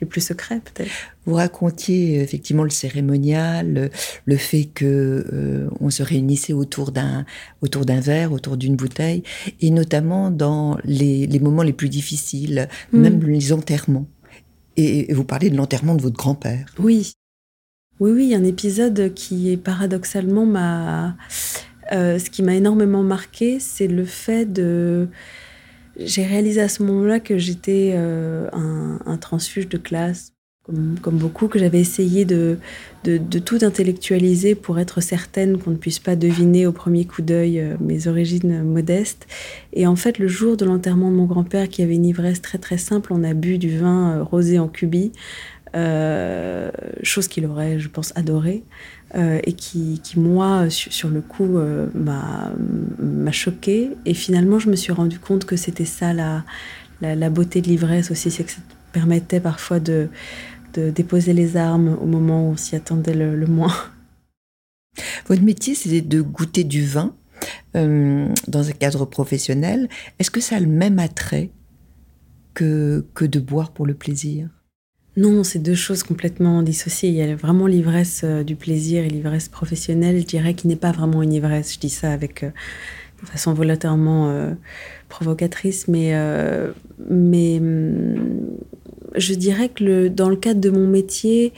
les 0.00 0.06
plus 0.06 0.20
secrets 0.20 0.60
peut-être? 0.60 0.90
Vous 1.26 1.34
racontiez 1.34 2.18
euh, 2.18 2.22
effectivement 2.22 2.64
le 2.64 2.70
cérémonial, 2.70 3.90
le, 4.24 4.36
fait 4.36 4.64
que 4.66 5.26
euh, 5.32 5.68
on 5.80 5.90
se 5.90 6.02
réunissait 6.02 6.52
autour 6.52 6.92
d'un 6.92 7.24
autour 7.62 7.84
d'un 7.84 8.00
verre, 8.00 8.32
autour 8.32 8.56
d'une 8.56 8.76
bouteille, 8.76 9.22
et 9.60 9.70
notamment 9.70 10.30
dans 10.30 10.78
les, 10.84 11.26
les 11.26 11.38
moments 11.38 11.62
les 11.62 11.72
plus 11.72 11.88
difficiles, 11.88 12.68
hmm. 12.92 13.00
même 13.00 13.22
les 13.24 13.52
enterrements. 13.52 14.06
Et, 14.76 15.12
vous 15.12 15.24
parlez 15.24 15.50
de 15.50 15.56
l'enterrement 15.56 15.96
de 15.96 16.02
votre 16.02 16.16
grand-père. 16.16 16.72
Oui, 16.78 17.12
oui, 18.00 18.12
oui, 18.12 18.34
un 18.34 18.44
épisode 18.44 19.12
qui 19.14 19.50
est 19.50 19.56
paradoxalement 19.56 20.46
ma, 20.46 21.16
euh, 21.92 22.18
ce 22.18 22.30
qui 22.30 22.42
m'a 22.42 22.54
énormément 22.54 23.02
marqué, 23.02 23.60
c'est 23.60 23.88
le 23.88 24.04
fait 24.04 24.44
de 24.44 25.08
j'ai 25.98 26.24
réalisé 26.24 26.60
à 26.60 26.68
ce 26.68 26.82
moment-là 26.84 27.20
que 27.20 27.38
j'étais 27.38 27.92
euh, 27.94 28.48
un, 28.52 29.16
transfuge 29.16 29.68
de 29.68 29.78
classe, 29.78 30.32
comme, 30.64 31.16
beaucoup, 31.16 31.48
que 31.48 31.58
j'avais 31.58 31.80
essayé 31.80 32.24
de, 32.24 32.58
tout 33.44 33.58
intellectualiser 33.62 34.54
pour 34.54 34.78
être 34.78 35.00
certaine 35.00 35.58
qu'on 35.58 35.70
ne 35.70 35.76
puisse 35.76 35.98
pas 35.98 36.14
deviner 36.14 36.66
au 36.66 36.72
premier 36.72 37.06
coup 37.06 37.22
d'œil 37.22 37.58
euh, 37.58 37.76
mes 37.80 38.06
origines 38.06 38.62
modestes. 38.62 39.26
Et 39.72 39.86
en 39.86 39.96
fait, 39.96 40.18
le 40.18 40.28
jour 40.28 40.56
de 40.56 40.64
l'enterrement 40.64 41.10
de 41.10 41.16
mon 41.16 41.24
grand-père, 41.24 41.68
qui 41.68 41.82
avait 41.82 41.94
une 41.94 42.04
ivresse 42.04 42.42
très 42.42 42.58
très 42.58 42.78
simple, 42.78 43.12
on 43.12 43.24
a 43.24 43.34
bu 43.34 43.58
du 43.58 43.78
vin 43.78 44.18
euh, 44.18 44.22
rosé 44.22 44.58
en 44.58 44.68
cubi, 45.72 47.02
chose 47.02 47.28
qu'il 47.28 47.46
aurait, 47.46 47.78
je 47.78 47.88
pense, 47.88 48.12
adoré. 48.16 48.64
Euh, 49.14 49.40
et 49.44 49.54
qui, 49.54 50.00
moi, 50.16 50.68
sur, 50.68 51.08
le 51.08 51.22
coup, 51.22 51.56
euh, 51.56 51.88
m'a 51.94 53.32
choqué. 53.32 53.90
Et 54.04 54.12
finalement, 54.12 54.58
je 54.58 54.68
me 54.68 54.76
suis 54.76 54.92
rendu 54.92 55.18
compte 55.18 55.46
que 55.46 55.56
c'était 55.56 55.86
ça 55.86 56.12
la, 56.12 56.44
la, 57.00 57.30
beauté 57.30 57.62
de 57.62 57.68
l'ivresse 57.68 58.10
aussi, 58.10 58.30
c'est 58.30 58.44
que 58.44 58.50
ça 58.50 58.60
permettait 58.92 59.40
parfois 59.40 59.80
de, 59.80 60.08
de, 60.74 60.90
déposer 60.90 61.32
les 61.32 61.56
armes 61.56 61.96
au 62.00 62.06
moment 62.06 62.48
où 62.48 62.52
on 62.52 62.56
s'y 62.56 62.76
attendait 62.76 63.14
le, 63.14 63.46
moins. 63.46 63.74
Votre 65.26 65.42
métier, 65.42 65.74
c'est 65.74 66.02
de 66.02 66.20
goûter 66.20 66.64
du 66.64 66.84
vin 66.84 67.14
euh, 67.76 68.28
dans 68.46 68.68
un 68.68 68.72
cadre 68.72 69.06
professionnel. 69.06 69.88
Est-ce 70.18 70.30
que 70.30 70.40
ça 70.40 70.56
a 70.56 70.60
le 70.60 70.66
même 70.66 70.98
attrait 70.98 71.50
que, 72.52 73.06
que 73.14 73.24
de 73.24 73.40
boire 73.40 73.72
pour 73.72 73.86
le 73.86 73.94
plaisir? 73.94 74.50
Non, 75.18 75.42
c'est 75.42 75.58
deux 75.58 75.74
choses 75.74 76.04
complètement 76.04 76.62
dissociées. 76.62 77.08
Il 77.08 77.16
y 77.16 77.22
a 77.22 77.34
vraiment 77.34 77.66
l'ivresse 77.66 78.20
euh, 78.22 78.44
du 78.44 78.54
plaisir 78.54 79.02
et 79.02 79.08
l'ivresse 79.08 79.48
professionnelle, 79.48 80.20
je 80.20 80.24
dirais, 80.24 80.54
qui 80.54 80.68
n'est 80.68 80.76
pas 80.76 80.92
vraiment 80.92 81.22
une 81.22 81.32
ivresse. 81.32 81.74
Je 81.74 81.80
dis 81.80 81.90
ça 81.90 82.12
avec 82.12 82.44
euh, 82.44 82.50
de 83.22 83.26
façon 83.26 83.52
volontairement 83.52 84.30
euh, 84.30 84.52
provocatrice, 85.08 85.88
mais, 85.88 86.14
hum, 86.14 87.96
je 89.16 89.34
dirais 89.34 89.70
que 89.70 90.06
dans 90.06 90.28
le 90.28 90.36
cadre 90.36 90.60
de 90.60 90.70
mon 90.70 90.86
métier, 90.86 91.52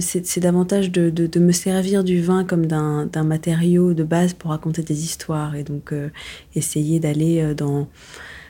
c'est 0.00 0.40
davantage 0.40 0.90
de, 0.90 1.38
me 1.38 1.52
servir 1.52 2.02
du 2.02 2.20
vin 2.20 2.42
comme 2.42 2.66
d'un 2.66 3.22
matériau 3.22 3.94
de 3.94 4.02
base 4.02 4.34
pour 4.34 4.50
raconter 4.50 4.82
des 4.82 5.04
histoires 5.04 5.54
et 5.54 5.62
donc 5.62 5.94
essayer 6.56 6.98
d'aller 6.98 7.54
dans 7.54 7.86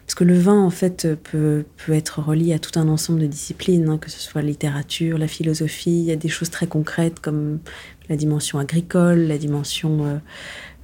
parce 0.08 0.14
que 0.14 0.24
le 0.24 0.38
vin, 0.38 0.58
en 0.58 0.70
fait, 0.70 1.06
peut, 1.22 1.66
être 1.90 2.22
relié 2.22 2.54
à 2.54 2.58
tout 2.58 2.80
un 2.80 2.88
ensemble 2.88 3.20
de 3.20 3.26
disciplines, 3.26 3.90
hein, 3.90 3.98
que 3.98 4.10
ce 4.10 4.18
soit 4.18 4.40
la 4.40 4.48
littérature, 4.48 5.18
la 5.18 5.28
philosophie. 5.28 5.98
Il 5.98 6.04
y 6.04 6.10
a 6.10 6.16
des 6.16 6.30
choses 6.30 6.48
très 6.48 6.66
concrètes 6.66 7.20
comme 7.20 7.58
la 8.08 8.16
dimension 8.16 8.58
agricole, 8.58 9.18
la 9.18 9.36
dimension 9.36 10.06
euh, 10.06 10.16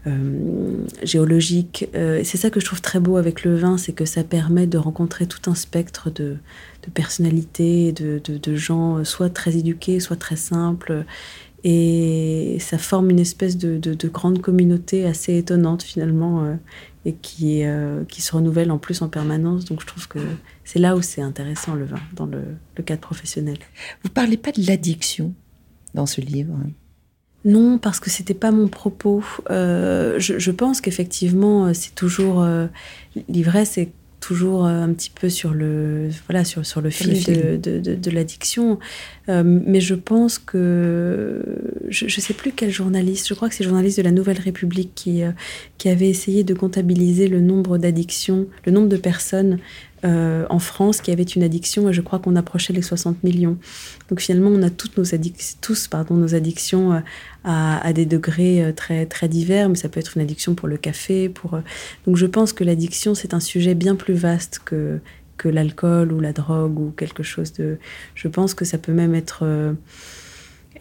euh, 0.09 0.77
géologique. 1.05 1.89
Euh, 1.95 2.21
c'est 2.23 2.37
ça 2.37 2.51
que 2.51 2.61
je 2.61 2.67
trouve 2.67 2.83
très 2.83 3.01
beau 3.01 3.17
avec 3.17 3.45
le 3.45 3.57
vin, 3.57 3.79
c'est 3.79 3.95
que 3.95 4.05
ça 4.05 4.25
permet 4.25 4.67
de 4.67 4.77
rencontrer 4.77 5.25
tout 5.25 5.51
un 5.51 5.55
spectre 5.55 6.11
de, 6.11 6.37
personnalités, 6.93 7.93
de, 7.93 8.57
gens 8.57 9.05
soit 9.05 9.31
très 9.31 9.57
éduqués, 9.57 10.01
soit 10.01 10.17
très 10.17 10.37
simples. 10.37 11.07
Et 11.67 12.59
ça 12.61 12.77
forme 12.77 13.09
une 13.09 13.21
espèce 13.21 13.57
de, 13.57 14.09
grande 14.09 14.43
communauté 14.43 15.07
assez 15.07 15.39
étonnante 15.39 15.83
finalement 15.83 16.59
et 17.05 17.15
qui, 17.15 17.65
euh, 17.65 18.05
qui 18.05 18.23
se 18.23 18.35
renouvelle 18.35 18.71
en 18.71 18.79
plus 18.79 19.03
en 19.03 19.09
permanence. 19.09 19.65
Donc 19.65 19.81
je 19.81 19.87
trouve 19.87 20.09
que 20.09 20.19
c'est 20.65 20.79
là 20.79 20.97
où 20.97 21.03
c'est 21.03 21.23
intéressant 21.23 21.75
le 21.75 21.85
vin, 21.85 22.01
dans 22.15 22.27
le, 22.27 22.43
le 22.77 22.83
cadre 22.83 23.01
professionnel. 23.01 23.59
Vous 24.03 24.11
parlez 24.11 24.37
pas 24.37 24.53
de 24.53 24.67
l'addiction 24.67 25.35
dans 25.95 26.07
ce 26.07 26.21
livre 26.21 26.57
non, 27.45 27.77
parce 27.77 28.01
que 28.01 28.09
c'était 28.09 28.35
pas 28.35 28.51
mon 28.51 28.69
propos. 28.69 29.23
Euh, 29.51 30.19
je, 30.19 30.39
je, 30.39 30.51
pense 30.51 30.81
qu'effectivement, 30.81 31.67
euh, 31.67 31.71
c'est 31.75 31.95
toujours 31.95 32.43
euh, 32.43 32.67
l'ivresse 33.29 33.77
est 33.77 33.93
toujours 34.21 34.65
un 34.65 34.91
petit 34.95 35.11
peu 35.11 35.29
sur 35.29 35.53
le, 35.53 36.09
voilà, 36.27 36.45
sur, 36.45 36.65
sur 36.65 36.81
le 36.81 36.89
fil, 36.89 37.23
de, 37.25 37.59
de, 37.59 37.79
de, 37.79 37.95
de 37.95 38.11
l'addiction. 38.11 38.79
Euh, 39.29 39.43
mais 39.45 39.81
je 39.81 39.95
pense 39.95 40.39
que. 40.39 41.43
Je 41.89 42.05
ne 42.05 42.11
sais 42.11 42.35
plus 42.35 42.53
quel 42.53 42.71
journaliste, 42.71 43.29
je 43.29 43.35
crois 43.35 43.49
que 43.49 43.55
c'est 43.55 43.65
le 43.65 43.71
journaliste 43.71 43.99
de 43.99 44.03
la 44.03 44.11
Nouvelle 44.11 44.39
République 44.39 44.93
qui, 44.95 45.23
euh, 45.23 45.33
avait 45.85 46.09
essayé 46.09 46.45
de 46.45 46.55
comptabiliser 46.55 47.29
le 47.29 47.41
nombre 47.41 47.77
d'addictions, 47.77 48.47
le 48.65 48.73
nombre 48.73 48.89
de 48.89 48.97
personnes 48.97 49.59
euh, 50.05 50.47
en 50.49 50.59
France 50.59 51.03
qui 51.03 51.11
avaient 51.11 51.23
une 51.23 51.43
addiction 51.43 51.89
et 51.91 51.93
je 51.93 52.01
crois 52.01 52.19
qu'on 52.19 52.37
approchait 52.37 52.73
les 52.73 52.81
60 52.81 53.23
millions. 53.23 53.59
Donc 54.09 54.21
finalement, 54.21 54.51
on 54.51 54.63
a 54.63 54.71
toutes 54.71 54.97
nos 54.97 55.05
tous 55.61 55.89
pardon, 55.89 56.15
nos 56.15 56.35
addictions 56.35 56.95
euh, 56.95 57.01
à, 57.45 57.93
des 57.93 58.07
degrés 58.07 58.73
très, 58.75 59.05
très 59.05 59.29
divers, 59.29 59.69
mais 59.69 59.77
ça 59.77 59.91
peut 59.91 60.01
être 60.01 60.17
une 60.17 60.23
addiction 60.23 60.55
pour 60.55 60.69
le 60.69 60.79
café. 60.79 61.29
Pour, 61.29 61.59
Donc 62.07 62.17
je 62.17 62.27
pense 62.27 62.55
que 62.55 62.65
l'addiction, 62.65 63.15
c'est 63.15 63.35
un 63.35 63.41
sujet 63.41 63.75
bien 63.75 63.95
plus 63.95 64.15
vaste 64.15 64.61
que 64.65 65.01
l'alcool 65.45 66.13
ou 66.13 66.21
la 66.21 66.33
drogue 66.33 66.79
ou 66.79 66.91
quelque 66.97 67.23
chose 67.23 67.53
de... 67.53 67.77
Je 68.15 68.29
pense 68.29 68.55
que 68.55 68.65
ça 68.65 68.79
peut 68.79 68.93
même 68.93 69.15
être 69.15 69.45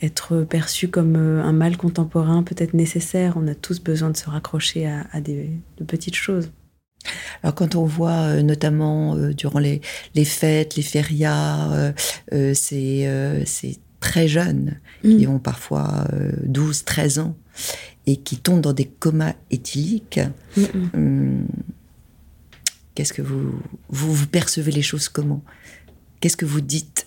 être 0.03 0.43
perçu 0.43 0.89
comme 0.89 1.15
un 1.15 1.53
mal 1.53 1.77
contemporain, 1.77 2.43
peut-être 2.43 2.73
nécessaire. 2.73 3.33
On 3.37 3.47
a 3.47 3.55
tous 3.55 3.79
besoin 3.81 4.09
de 4.09 4.17
se 4.17 4.29
raccrocher 4.29 4.85
à, 4.85 5.07
à 5.11 5.21
des, 5.21 5.49
de 5.77 5.83
petites 5.83 6.15
choses. 6.15 6.49
Alors 7.41 7.55
quand 7.55 7.75
on 7.75 7.85
voit 7.85 8.21
euh, 8.21 8.41
notamment 8.41 9.15
euh, 9.15 9.33
durant 9.33 9.59
les, 9.59 9.81
les, 10.15 10.25
fêtes, 10.25 10.75
les 10.75 10.83
férias, 10.83 11.71
euh, 11.73 11.91
euh 12.33 12.53
ces, 12.53 13.03
euh, 13.05 13.43
très 13.99 14.27
jeunes 14.27 14.79
mmh. 15.03 15.17
qui 15.17 15.27
ont 15.27 15.39
parfois 15.39 16.05
12, 16.43 16.83
13 16.83 17.19
ans 17.19 17.37
et 18.05 18.17
qui 18.17 18.37
tombent 18.37 18.59
dans 18.59 18.73
des 18.73 18.85
comas 18.85 19.33
éthyliques, 19.49 20.19
mmh. 20.57 20.63
hum, 20.93 21.47
qu'est-ce 22.95 23.13
que 23.13 23.21
vous, 23.21 23.61
vous, 23.87 24.13
vous, 24.13 24.27
percevez 24.27 24.73
les 24.73 24.81
choses 24.81 25.07
comment? 25.07 25.41
Qu'est-ce 26.19 26.35
que 26.35 26.45
vous 26.45 26.59
dites 26.59 27.05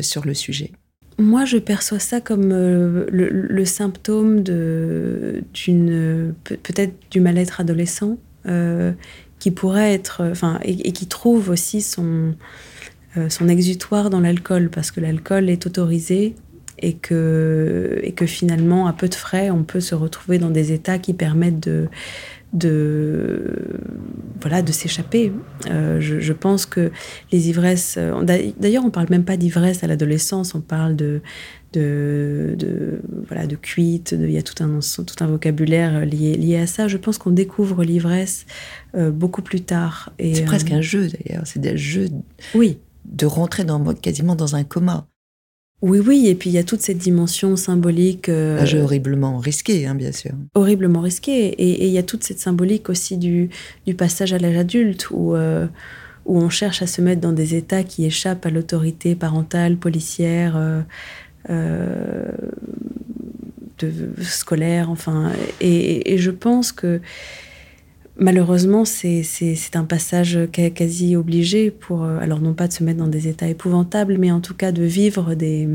sur 0.00 0.24
le 0.24 0.32
sujet? 0.32 0.72
Moi, 1.20 1.44
je 1.44 1.58
perçois 1.58 1.98
ça 1.98 2.20
comme 2.20 2.50
euh, 2.52 3.06
le, 3.10 3.64
symptôme 3.64 4.42
d'une 4.42 6.34
peut-être 6.44 6.94
du 7.10 7.20
mal-être 7.20 7.60
adolescent 7.60 8.18
euh, 8.46 8.92
qui 9.38 9.50
pourrait 9.50 9.92
être, 9.92 10.24
enfin, 10.30 10.58
et, 10.64 10.92
qui 10.92 11.06
trouve 11.06 11.50
aussi 11.50 11.80
son, 11.80 12.34
euh, 13.16 13.28
son 13.28 13.48
exutoire 13.48 14.10
dans 14.10 14.20
l'alcool, 14.20 14.70
parce 14.70 14.90
que 14.90 15.00
l'alcool 15.00 15.48
est 15.48 15.66
autorisé 15.66 16.34
et 16.78 16.94
que, 16.94 18.00
et 18.02 18.12
que 18.12 18.26
finalement, 18.26 18.86
à 18.86 18.92
peu 18.92 19.08
de 19.08 19.14
frais, 19.14 19.50
on 19.50 19.64
peut 19.64 19.80
se 19.80 19.94
retrouver 19.94 20.38
dans 20.38 20.50
des 20.50 20.72
états 20.72 20.98
qui 20.98 21.14
permettent 21.14 21.60
de, 21.60 21.88
de 22.52 23.54
voilà 24.40 24.62
de 24.62 24.72
s'échapper. 24.72 25.32
Euh, 25.70 26.00
je, 26.00 26.18
je, 26.18 26.32
pense 26.32 26.66
que 26.66 26.90
les 27.30 27.48
ivresses, 27.48 27.98
d'ailleurs, 28.58 28.84
on 28.84 28.90
parle 28.90 29.06
même 29.10 29.24
pas 29.24 29.36
d'ivresse 29.36 29.84
à 29.84 29.86
l'adolescence, 29.86 30.54
on 30.54 30.60
parle 30.60 30.96
de 30.96 31.20
de, 31.72 32.54
de, 32.58 33.00
voilà, 33.28 33.46
de 33.46 33.54
cuite, 33.56 34.14
il 34.18 34.30
y 34.30 34.38
a 34.38 34.42
tout 34.42 34.62
un, 34.62 34.80
tout 34.80 35.24
un 35.24 35.26
vocabulaire 35.26 36.04
lié, 36.04 36.34
lié 36.36 36.56
à 36.56 36.66
ça. 36.66 36.88
Je 36.88 36.96
pense 36.96 37.18
qu'on 37.18 37.30
découvre 37.30 37.84
l'ivresse 37.84 38.46
euh, 38.94 39.10
beaucoup 39.10 39.42
plus 39.42 39.60
tard. 39.60 40.12
C'est 40.18 40.42
euh, 40.42 40.46
presque 40.46 40.72
un 40.72 40.80
jeu 40.80 41.08
d'ailleurs, 41.08 41.46
c'est 41.46 41.60
des 41.60 41.76
jeux 41.76 42.08
oui. 42.54 42.78
de 43.04 43.26
rentrer 43.26 43.64
dans, 43.64 43.94
quasiment 43.94 44.34
dans 44.34 44.56
un 44.56 44.64
coma. 44.64 45.06
Oui, 45.82 45.98
oui, 45.98 46.28
et 46.28 46.34
puis 46.34 46.50
il 46.50 46.52
y 46.52 46.58
a 46.58 46.64
toute 46.64 46.82
cette 46.82 46.98
dimension 46.98 47.56
symbolique. 47.56 48.28
Euh, 48.28 48.60
un 48.60 48.66
jeu 48.66 48.80
horriblement 48.80 49.38
risqué, 49.38 49.86
hein, 49.86 49.94
bien 49.94 50.12
sûr. 50.12 50.32
Horriblement 50.54 51.00
risqué, 51.00 51.46
et, 51.48 51.86
il 51.86 51.92
y 51.92 51.98
a 51.98 52.02
toute 52.02 52.22
cette 52.22 52.38
symbolique 52.38 52.90
aussi 52.90 53.16
du, 53.16 53.48
du 53.86 53.94
passage 53.94 54.34
à 54.34 54.38
l'âge 54.38 54.56
adulte, 54.56 55.10
où, 55.10 55.34
euh, 55.34 55.66
où 56.26 56.38
on 56.38 56.50
cherche 56.50 56.82
à 56.82 56.86
se 56.86 57.00
mettre 57.00 57.22
dans 57.22 57.32
des 57.32 57.54
états 57.54 57.82
qui 57.82 58.04
échappent 58.04 58.44
à 58.44 58.50
l'autorité 58.50 59.14
parentale, 59.14 59.76
policière. 59.76 60.54
Euh, 60.56 60.82
euh, 61.48 62.30
de 63.78 64.22
scolaire, 64.22 64.90
enfin, 64.90 65.32
et, 65.62 66.12
et, 66.12 66.18
je 66.18 66.30
pense 66.30 66.70
que 66.70 67.00
malheureusement 68.20 68.84
c'est 68.84 69.24
un 69.74 69.84
passage 69.84 70.38
quasi 70.52 71.16
obligé 71.16 71.70
pour, 71.70 72.04
euh, 72.04 72.18
alors 72.20 72.40
non 72.40 72.54
pas 72.54 72.68
de 72.68 72.72
se 72.72 72.84
mettre 72.84 72.98
dans 72.98 73.08
des 73.08 73.26
états 73.26 73.48
épouvantables, 73.48 74.18
mais 74.18 74.30
en 74.30 74.40
tout 74.40 74.54
cas 74.54 74.70
de 74.70 74.84
vivre 74.84 75.34
des, 75.34 75.66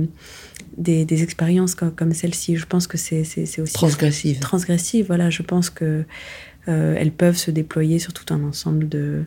des, 0.77 1.03
des 1.03 1.23
expériences 1.23 1.75
comme, 1.75 1.91
comme 1.91 2.13
celle-ci. 2.13 2.55
Je 2.55 2.65
pense 2.65 2.87
que 2.87 2.97
c'est 2.97 3.21
aussi 3.59 3.73
transgressive. 3.73 4.39
Transgressive, 4.39 5.07
voilà. 5.07 5.29
Je 5.29 5.41
pense 5.41 5.69
que 5.69 6.05
euh, 6.67 6.95
elles 6.97 7.11
peuvent 7.11 7.37
se 7.37 7.51
déployer 7.51 7.99
sur 7.99 8.13
tout 8.13 8.33
un 8.33 8.43
ensemble 8.43 8.87
de 8.87 9.25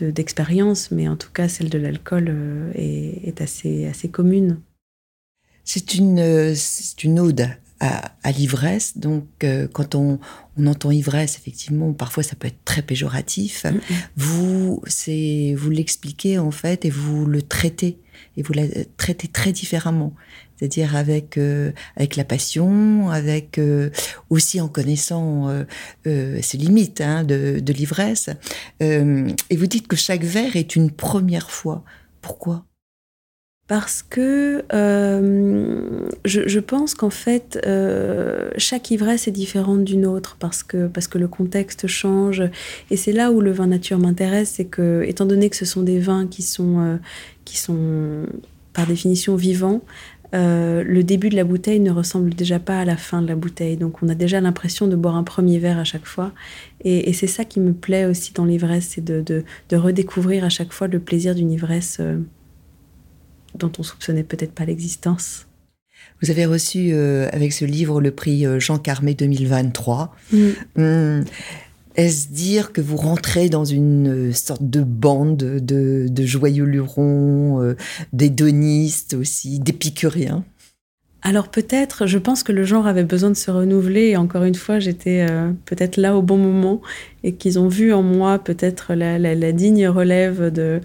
d'expériences, 0.00 0.90
mais 0.90 1.06
en 1.06 1.16
tout 1.16 1.30
cas 1.32 1.46
celle 1.48 1.70
de 1.70 1.78
l'alcool 1.78 2.26
euh, 2.28 2.72
est, 2.74 3.28
est 3.28 3.40
assez 3.40 3.86
assez 3.86 4.08
commune. 4.08 4.58
C'est 5.64 5.94
une, 5.94 6.54
c'est 6.56 7.04
une 7.04 7.20
ode 7.20 7.46
à, 7.82 8.12
à 8.22 8.30
l'ivresse. 8.30 8.96
Donc, 8.96 9.26
euh, 9.42 9.66
quand 9.70 9.96
on, 9.96 10.20
on, 10.56 10.66
entend 10.66 10.92
ivresse, 10.92 11.36
effectivement, 11.36 11.92
parfois 11.92 12.22
ça 12.22 12.36
peut 12.36 12.46
être 12.46 12.64
très 12.64 12.80
péjoratif. 12.80 13.66
Vous, 14.16 14.80
c'est, 14.86 15.54
vous 15.58 15.70
l'expliquez 15.70 16.38
en 16.38 16.52
fait 16.52 16.84
et 16.84 16.90
vous 16.90 17.26
le 17.26 17.42
traitez 17.42 17.98
et 18.36 18.42
vous 18.42 18.52
la 18.52 18.62
traitez 18.96 19.26
très 19.26 19.52
différemment. 19.52 20.14
C'est-à-dire 20.56 20.94
avec 20.94 21.38
euh, 21.38 21.72
avec 21.96 22.14
la 22.14 22.22
passion, 22.22 23.10
avec 23.10 23.58
euh, 23.58 23.90
aussi 24.30 24.60
en 24.60 24.68
connaissant 24.68 25.48
euh, 25.48 25.64
euh 26.06 26.40
ses 26.40 26.56
limites 26.56 27.00
hein, 27.00 27.24
de, 27.24 27.58
de 27.58 27.72
l'ivresse. 27.72 28.30
Euh, 28.80 29.28
et 29.50 29.56
vous 29.56 29.66
dites 29.66 29.88
que 29.88 29.96
chaque 29.96 30.22
verre 30.22 30.54
est 30.54 30.76
une 30.76 30.92
première 30.92 31.50
fois. 31.50 31.82
Pourquoi? 32.20 32.64
Parce 33.72 34.02
que 34.02 34.66
euh, 34.74 36.06
je, 36.26 36.60
pense 36.60 36.94
qu'en 36.94 37.08
fait, 37.08 37.58
euh, 37.64 38.50
chaque 38.58 38.90
ivresse 38.90 39.28
est 39.28 39.32
différente 39.32 39.82
d'une 39.84 40.04
autre 40.04 40.36
parce 40.38 40.62
que, 40.62 40.88
parce 40.88 41.08
que 41.08 41.16
le 41.16 41.26
contexte 41.26 41.86
change. 41.86 42.42
Et 42.90 42.98
c'est 42.98 43.12
là 43.12 43.32
où 43.32 43.40
le 43.40 43.50
vin 43.50 43.68
nature 43.68 43.98
m'intéresse, 43.98 44.52
c'est 44.56 44.66
que, 44.66 45.02
étant 45.06 45.24
donné 45.24 45.48
que 45.48 45.56
ce 45.56 45.64
sont 45.64 45.80
des 45.80 46.00
vins 46.00 46.26
qui 46.26 46.42
sont, 46.42 46.80
euh, 46.80 46.96
qui 47.46 47.56
sont 47.56 48.26
par 48.74 48.86
définition 48.86 49.36
vivants, 49.36 49.80
le 50.34 51.00
début 51.00 51.30
de 51.30 51.36
la 51.36 51.44
bouteille 51.44 51.80
ne 51.80 51.92
ressemble 51.92 52.34
déjà 52.34 52.58
pas 52.58 52.78
à 52.78 52.84
la 52.84 52.98
fin 52.98 53.22
de 53.22 53.28
la 53.28 53.36
bouteille. 53.36 53.78
Donc 53.78 54.02
on 54.02 54.08
a 54.10 54.14
déjà 54.14 54.42
l'impression 54.42 54.86
de 54.86 54.96
boire 54.96 55.16
un 55.16 55.24
premier 55.24 55.58
verre 55.58 55.78
à 55.78 55.84
chaque 55.84 56.04
fois. 56.04 56.32
Et, 56.84 57.10
c'est 57.14 57.26
ça 57.26 57.46
qui 57.46 57.58
me 57.58 57.72
plaît 57.72 58.04
aussi 58.04 58.34
dans 58.34 58.44
l'ivresse, 58.44 58.88
c'est 58.90 59.04
de, 59.04 59.22
de, 59.22 59.76
redécouvrir 59.76 60.44
à 60.44 60.50
chaque 60.50 60.74
fois 60.74 60.88
le 60.88 60.98
plaisir 60.98 61.34
d'une 61.34 61.52
ivresse. 61.52 62.02
Euh, 63.54 63.58
dont 63.58 63.72
on 63.78 63.82
soupçonnait 63.82 64.24
peut-être 64.24 64.52
pas 64.52 64.64
l'existence. 64.64 65.46
Vous 66.20 66.30
avez 66.30 66.46
reçu 66.46 66.90
euh, 66.92 67.28
avec 67.32 67.52
ce 67.52 67.64
livre 67.64 68.00
le 68.00 68.10
prix 68.10 68.46
euh, 68.46 68.58
Jean 68.58 68.78
Carmé 68.78 69.14
2023. 69.14 70.14
Mm. 70.32 70.48
Mmh. 70.76 71.24
Est-ce 71.94 72.28
dire 72.28 72.72
que 72.72 72.80
vous 72.80 72.96
rentrez 72.96 73.50
dans 73.50 73.66
une 73.66 74.32
sorte 74.32 74.68
de 74.68 74.82
bande 74.82 75.36
de, 75.36 76.06
de 76.08 76.24
joyeux 76.24 76.64
lurons, 76.64 77.60
euh, 77.60 77.76
d'hédonistes 78.14 79.14
aussi, 79.14 79.58
d'épicuriens? 79.58 80.44
Alors 81.24 81.48
peut-être, 81.48 82.06
je 82.06 82.18
pense 82.18 82.42
que 82.42 82.50
le 82.50 82.64
genre 82.64 82.88
avait 82.88 83.04
besoin 83.04 83.30
de 83.30 83.36
se 83.36 83.50
renouveler 83.50 84.08
et 84.08 84.16
encore 84.16 84.42
une 84.42 84.56
fois, 84.56 84.80
j'étais 84.80 85.24
euh, 85.30 85.52
peut-être 85.66 85.96
là 85.96 86.16
au 86.16 86.22
bon 86.22 86.36
moment 86.36 86.82
et 87.22 87.34
qu'ils 87.34 87.60
ont 87.60 87.68
vu 87.68 87.92
en 87.92 88.02
moi 88.02 88.40
peut-être 88.40 88.94
la, 88.94 89.20
la, 89.20 89.36
la, 89.36 89.52
digne 89.52 89.86
relève 89.86 90.50
de, 90.50 90.80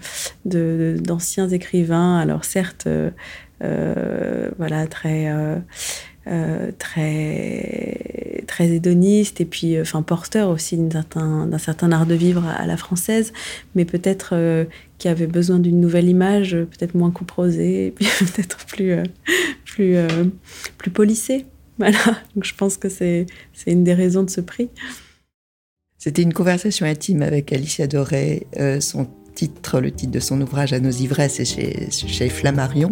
d'anciens 1.00 1.48
écrivains. 1.48 2.18
Alors 2.18 2.44
certes, 2.44 2.84
euh, 2.86 3.10
euh, 3.64 4.48
voilà, 4.58 4.86
très... 4.86 5.26
Euh, 6.28 6.48
euh, 6.48 6.72
très, 6.78 8.44
très 8.46 8.68
hédoniste 8.70 9.40
et 9.40 9.44
puis 9.44 9.76
euh, 9.76 9.82
enfin, 9.82 10.02
porteur 10.02 10.50
aussi 10.50 10.76
d'un 10.76 11.58
certain, 11.58 11.92
art 11.92 12.06
de 12.06 12.14
vivre 12.14 12.46
à, 12.46 12.66
la 12.66 12.76
française, 12.76 13.32
mais 13.74 13.84
peut-être 13.84 14.30
euh, 14.32 14.64
qui 14.98 15.08
avait 15.08 15.26
besoin 15.26 15.58
d'une 15.58 15.80
nouvelle 15.80 16.08
image, 16.08 16.52
peut-être 16.52 16.94
moins 16.94 17.10
couperosée, 17.10 17.94
peut-être 17.98 18.64
plus, 18.66 18.96
plus, 19.64 19.96
plus 20.78 20.90
polissée. 20.90 21.46
Voilà, 21.78 22.00
donc 22.34 22.42
je 22.42 22.56
pense 22.56 22.76
que 22.76 22.88
c'est 22.88 23.26
une 23.68 23.84
des 23.84 23.94
raisons 23.94 24.24
de 24.24 24.30
ce 24.30 24.40
prix. 24.40 24.68
C'était 25.96 26.22
une 26.22 26.32
conversation 26.32 26.86
intime 26.86 27.22
avec 27.22 27.52
Alicia 27.52 27.86
Doré. 27.86 28.48
son 28.80 29.08
titre, 29.38 29.80
le 29.80 29.92
titre 29.92 30.10
de 30.10 30.18
son 30.18 30.40
ouvrage 30.40 30.72
À 30.72 30.80
nos 30.80 30.90
ivresses, 30.90 31.38
est 31.38 31.44
chez, 31.44 31.88
chez 31.90 32.28
Flammarion. 32.28 32.90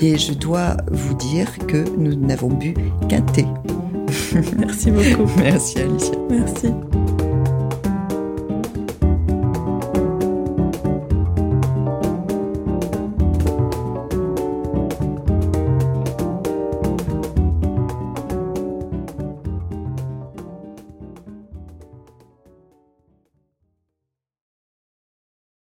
Et 0.00 0.18
je 0.18 0.32
dois 0.32 0.76
vous 0.90 1.14
dire 1.14 1.46
que 1.68 1.84
nous 1.96 2.16
n'avons 2.16 2.48
bu 2.48 2.74
qu'un 3.08 3.20
thé. 3.20 3.44
Merci 4.58 4.90
beaucoup. 4.90 5.30
Merci 5.36 5.78
Alicia. 5.78 6.16
Merci. 6.28 6.68